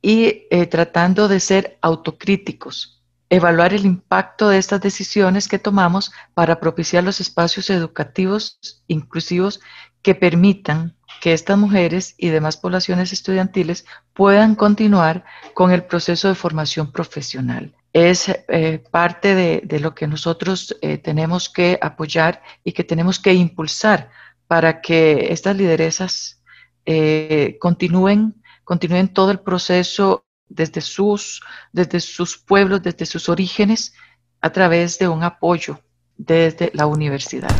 y 0.00 0.46
eh, 0.50 0.66
tratando 0.66 1.28
de 1.28 1.38
ser 1.38 1.78
autocríticos, 1.82 3.02
evaluar 3.28 3.74
el 3.74 3.84
impacto 3.84 4.48
de 4.48 4.56
estas 4.56 4.80
decisiones 4.80 5.46
que 5.46 5.58
tomamos 5.58 6.12
para 6.32 6.58
propiciar 6.60 7.04
los 7.04 7.20
espacios 7.20 7.68
educativos 7.68 8.82
inclusivos 8.88 9.60
que 10.00 10.14
permitan 10.14 10.96
que 11.20 11.34
estas 11.34 11.58
mujeres 11.58 12.14
y 12.16 12.28
demás 12.28 12.56
poblaciones 12.56 13.12
estudiantiles 13.12 13.84
puedan 14.14 14.54
continuar 14.54 15.24
con 15.52 15.72
el 15.72 15.84
proceso 15.84 16.28
de 16.28 16.34
formación 16.34 16.90
profesional. 16.90 17.74
Es 17.92 18.28
eh, 18.28 18.82
parte 18.90 19.34
de, 19.34 19.80
lo 19.80 19.94
que 19.94 20.06
nosotros 20.06 20.76
tenemos 21.02 21.48
que 21.48 21.78
apoyar 21.80 22.42
y 22.64 22.72
que 22.72 22.82
tenemos 22.82 23.20
que 23.20 23.32
impulsar 23.34 24.10
para 24.54 24.80
que 24.80 25.32
estas 25.32 25.56
lideresas 25.56 26.40
eh, 26.86 27.56
continúen, 27.58 28.40
continúen 28.62 29.08
todo 29.08 29.32
el 29.32 29.40
proceso 29.40 30.26
desde 30.48 30.80
sus, 30.80 31.42
desde 31.72 31.98
sus 31.98 32.38
pueblos, 32.38 32.80
desde 32.80 33.04
sus 33.04 33.28
orígenes, 33.28 33.94
a 34.40 34.50
través 34.50 34.96
de 35.00 35.08
un 35.08 35.24
apoyo 35.24 35.80
desde 36.16 36.70
la 36.72 36.86
universidad. 36.86 37.50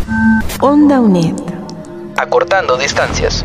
Onda 0.60 1.00
UNED 1.00 1.34
acortando 2.16 2.76
distancias. 2.76 3.44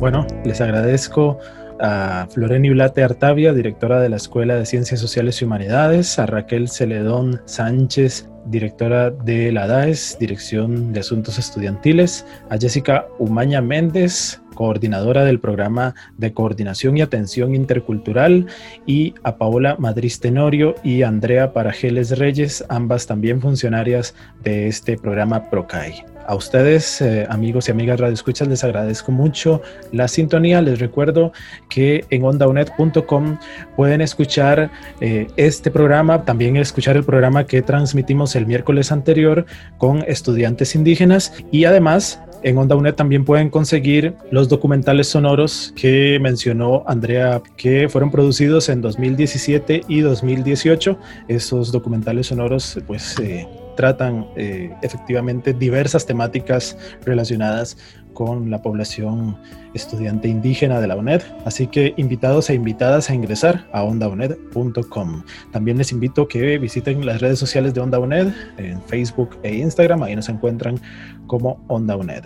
Bueno, 0.00 0.26
les 0.42 0.58
agradezco 0.62 1.38
a 1.84 2.26
Floreni 2.30 2.70
Blate 2.70 3.02
Artavia, 3.02 3.52
directora 3.52 4.00
de 4.00 4.08
la 4.08 4.16
Escuela 4.16 4.56
de 4.56 4.64
Ciencias 4.64 5.00
Sociales 5.00 5.40
y 5.40 5.44
Humanidades, 5.44 6.18
a 6.18 6.24
Raquel 6.24 6.68
Celedón 6.68 7.42
Sánchez, 7.44 8.28
directora 8.46 9.10
de 9.10 9.52
la 9.52 9.66
DAES, 9.66 10.16
Dirección 10.18 10.94
de 10.94 11.00
Asuntos 11.00 11.38
Estudiantiles, 11.38 12.24
a 12.48 12.56
Jessica 12.56 13.06
Umaña 13.18 13.60
Méndez, 13.60 14.40
coordinadora 14.54 15.24
del 15.24 15.40
programa 15.40 15.94
de 16.16 16.32
coordinación 16.32 16.96
y 16.96 17.02
atención 17.02 17.54
intercultural, 17.54 18.46
y 18.86 19.14
a 19.22 19.36
Paola 19.36 19.76
Madrid 19.78 20.12
Tenorio 20.18 20.76
y 20.82 21.02
Andrea 21.02 21.52
Parajeles 21.52 22.18
Reyes, 22.18 22.64
ambas 22.70 23.06
también 23.06 23.42
funcionarias 23.42 24.14
de 24.42 24.68
este 24.68 24.96
programa 24.96 25.50
PROCAI. 25.50 26.13
A 26.26 26.34
ustedes, 26.34 27.00
eh, 27.00 27.26
amigos 27.28 27.68
y 27.68 27.72
amigas 27.72 28.00
radioescuchas, 28.00 28.48
les 28.48 28.64
agradezco 28.64 29.12
mucho 29.12 29.60
la 29.92 30.08
sintonía. 30.08 30.62
Les 30.62 30.78
recuerdo 30.78 31.32
que 31.68 32.04
en 32.10 32.24
ondaunet.com 32.24 33.38
pueden 33.76 34.00
escuchar 34.00 34.70
eh, 35.00 35.26
este 35.36 35.70
programa, 35.70 36.24
también 36.24 36.56
escuchar 36.56 36.96
el 36.96 37.04
programa 37.04 37.46
que 37.46 37.62
transmitimos 37.62 38.36
el 38.36 38.46
miércoles 38.46 38.90
anterior 38.90 39.44
con 39.78 40.02
estudiantes 40.06 40.74
indígenas 40.74 41.32
y 41.50 41.64
además 41.64 42.20
en 42.44 42.58
Onda 42.58 42.76
UNED 42.76 42.94
también 42.94 43.24
pueden 43.24 43.48
conseguir 43.48 44.14
los 44.30 44.50
documentales 44.50 45.08
sonoros 45.08 45.72
que 45.74 46.18
mencionó 46.20 46.84
Andrea, 46.86 47.42
que 47.56 47.88
fueron 47.88 48.10
producidos 48.10 48.68
en 48.68 48.82
2017 48.82 49.82
y 49.88 50.00
2018. 50.00 50.98
Esos 51.28 51.72
documentales 51.72 52.26
sonoros, 52.26 52.78
pues, 52.86 53.18
eh, 53.18 53.48
tratan 53.76 54.26
eh, 54.36 54.74
efectivamente 54.82 55.52
diversas 55.52 56.06
temáticas 56.06 56.76
relacionadas 57.04 57.76
con 58.14 58.50
la 58.50 58.62
población 58.62 59.36
estudiante 59.74 60.28
indígena 60.28 60.80
de 60.80 60.86
la 60.86 60.96
UNED. 60.96 61.22
Así 61.44 61.66
que 61.66 61.94
invitados 61.96 62.48
e 62.48 62.54
invitadas 62.54 63.10
a 63.10 63.14
ingresar 63.14 63.66
a 63.72 63.82
ondauned.com. 63.82 65.22
También 65.52 65.78
les 65.78 65.92
invito 65.92 66.28
que 66.28 66.58
visiten 66.58 67.04
las 67.04 67.20
redes 67.20 67.38
sociales 67.38 67.74
de 67.74 67.80
Onda 67.80 67.98
UNED 67.98 68.32
en 68.56 68.80
Facebook 68.82 69.36
e 69.42 69.56
Instagram. 69.56 70.02
Ahí 70.02 70.16
nos 70.16 70.28
encuentran 70.28 70.80
como 71.26 71.62
Onda 71.68 71.96
UNED. 71.96 72.24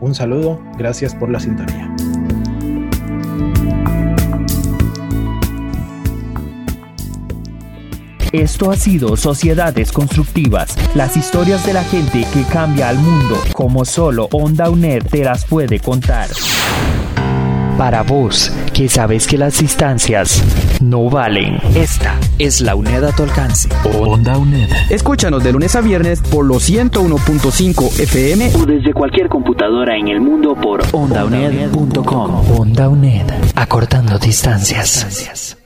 Un 0.00 0.14
saludo, 0.14 0.60
gracias 0.78 1.14
por 1.14 1.30
la 1.30 1.38
sintonía. 1.40 1.94
Esto 8.32 8.70
ha 8.70 8.76
sido 8.76 9.16
Sociedades 9.16 9.90
Constructivas, 9.90 10.76
las 10.94 11.16
historias 11.16 11.66
de 11.66 11.72
la 11.72 11.82
gente 11.82 12.24
que 12.32 12.44
cambia 12.44 12.88
al 12.88 12.96
mundo, 12.96 13.36
como 13.52 13.84
solo 13.84 14.28
Onda 14.30 14.70
UNED 14.70 15.04
te 15.10 15.24
las 15.24 15.44
puede 15.44 15.80
contar. 15.80 16.28
Para 17.76 18.02
vos, 18.02 18.52
que 18.72 18.88
sabes 18.88 19.26
que 19.26 19.36
las 19.36 19.58
distancias 19.58 20.44
no 20.80 21.10
valen. 21.10 21.58
Esta 21.74 22.20
es 22.38 22.60
la 22.60 22.76
UNED 22.76 23.02
a 23.04 23.12
tu 23.12 23.24
alcance. 23.24 23.68
Onda 23.98 24.38
UNED. 24.38 24.68
Escúchanos 24.90 25.42
de 25.42 25.52
lunes 25.52 25.74
a 25.74 25.80
viernes 25.80 26.20
por 26.20 26.44
los 26.44 26.70
101.5 26.70 28.00
FM 28.00 28.52
o 28.54 28.66
desde 28.66 28.92
cualquier 28.92 29.28
computadora 29.28 29.96
en 29.96 30.06
el 30.06 30.20
mundo 30.20 30.54
por 30.54 30.82
ondauned.com. 30.92 32.60
Onda 32.60 32.88
UNED, 32.88 33.26
acortando 33.56 34.18
distancias. 34.18 35.56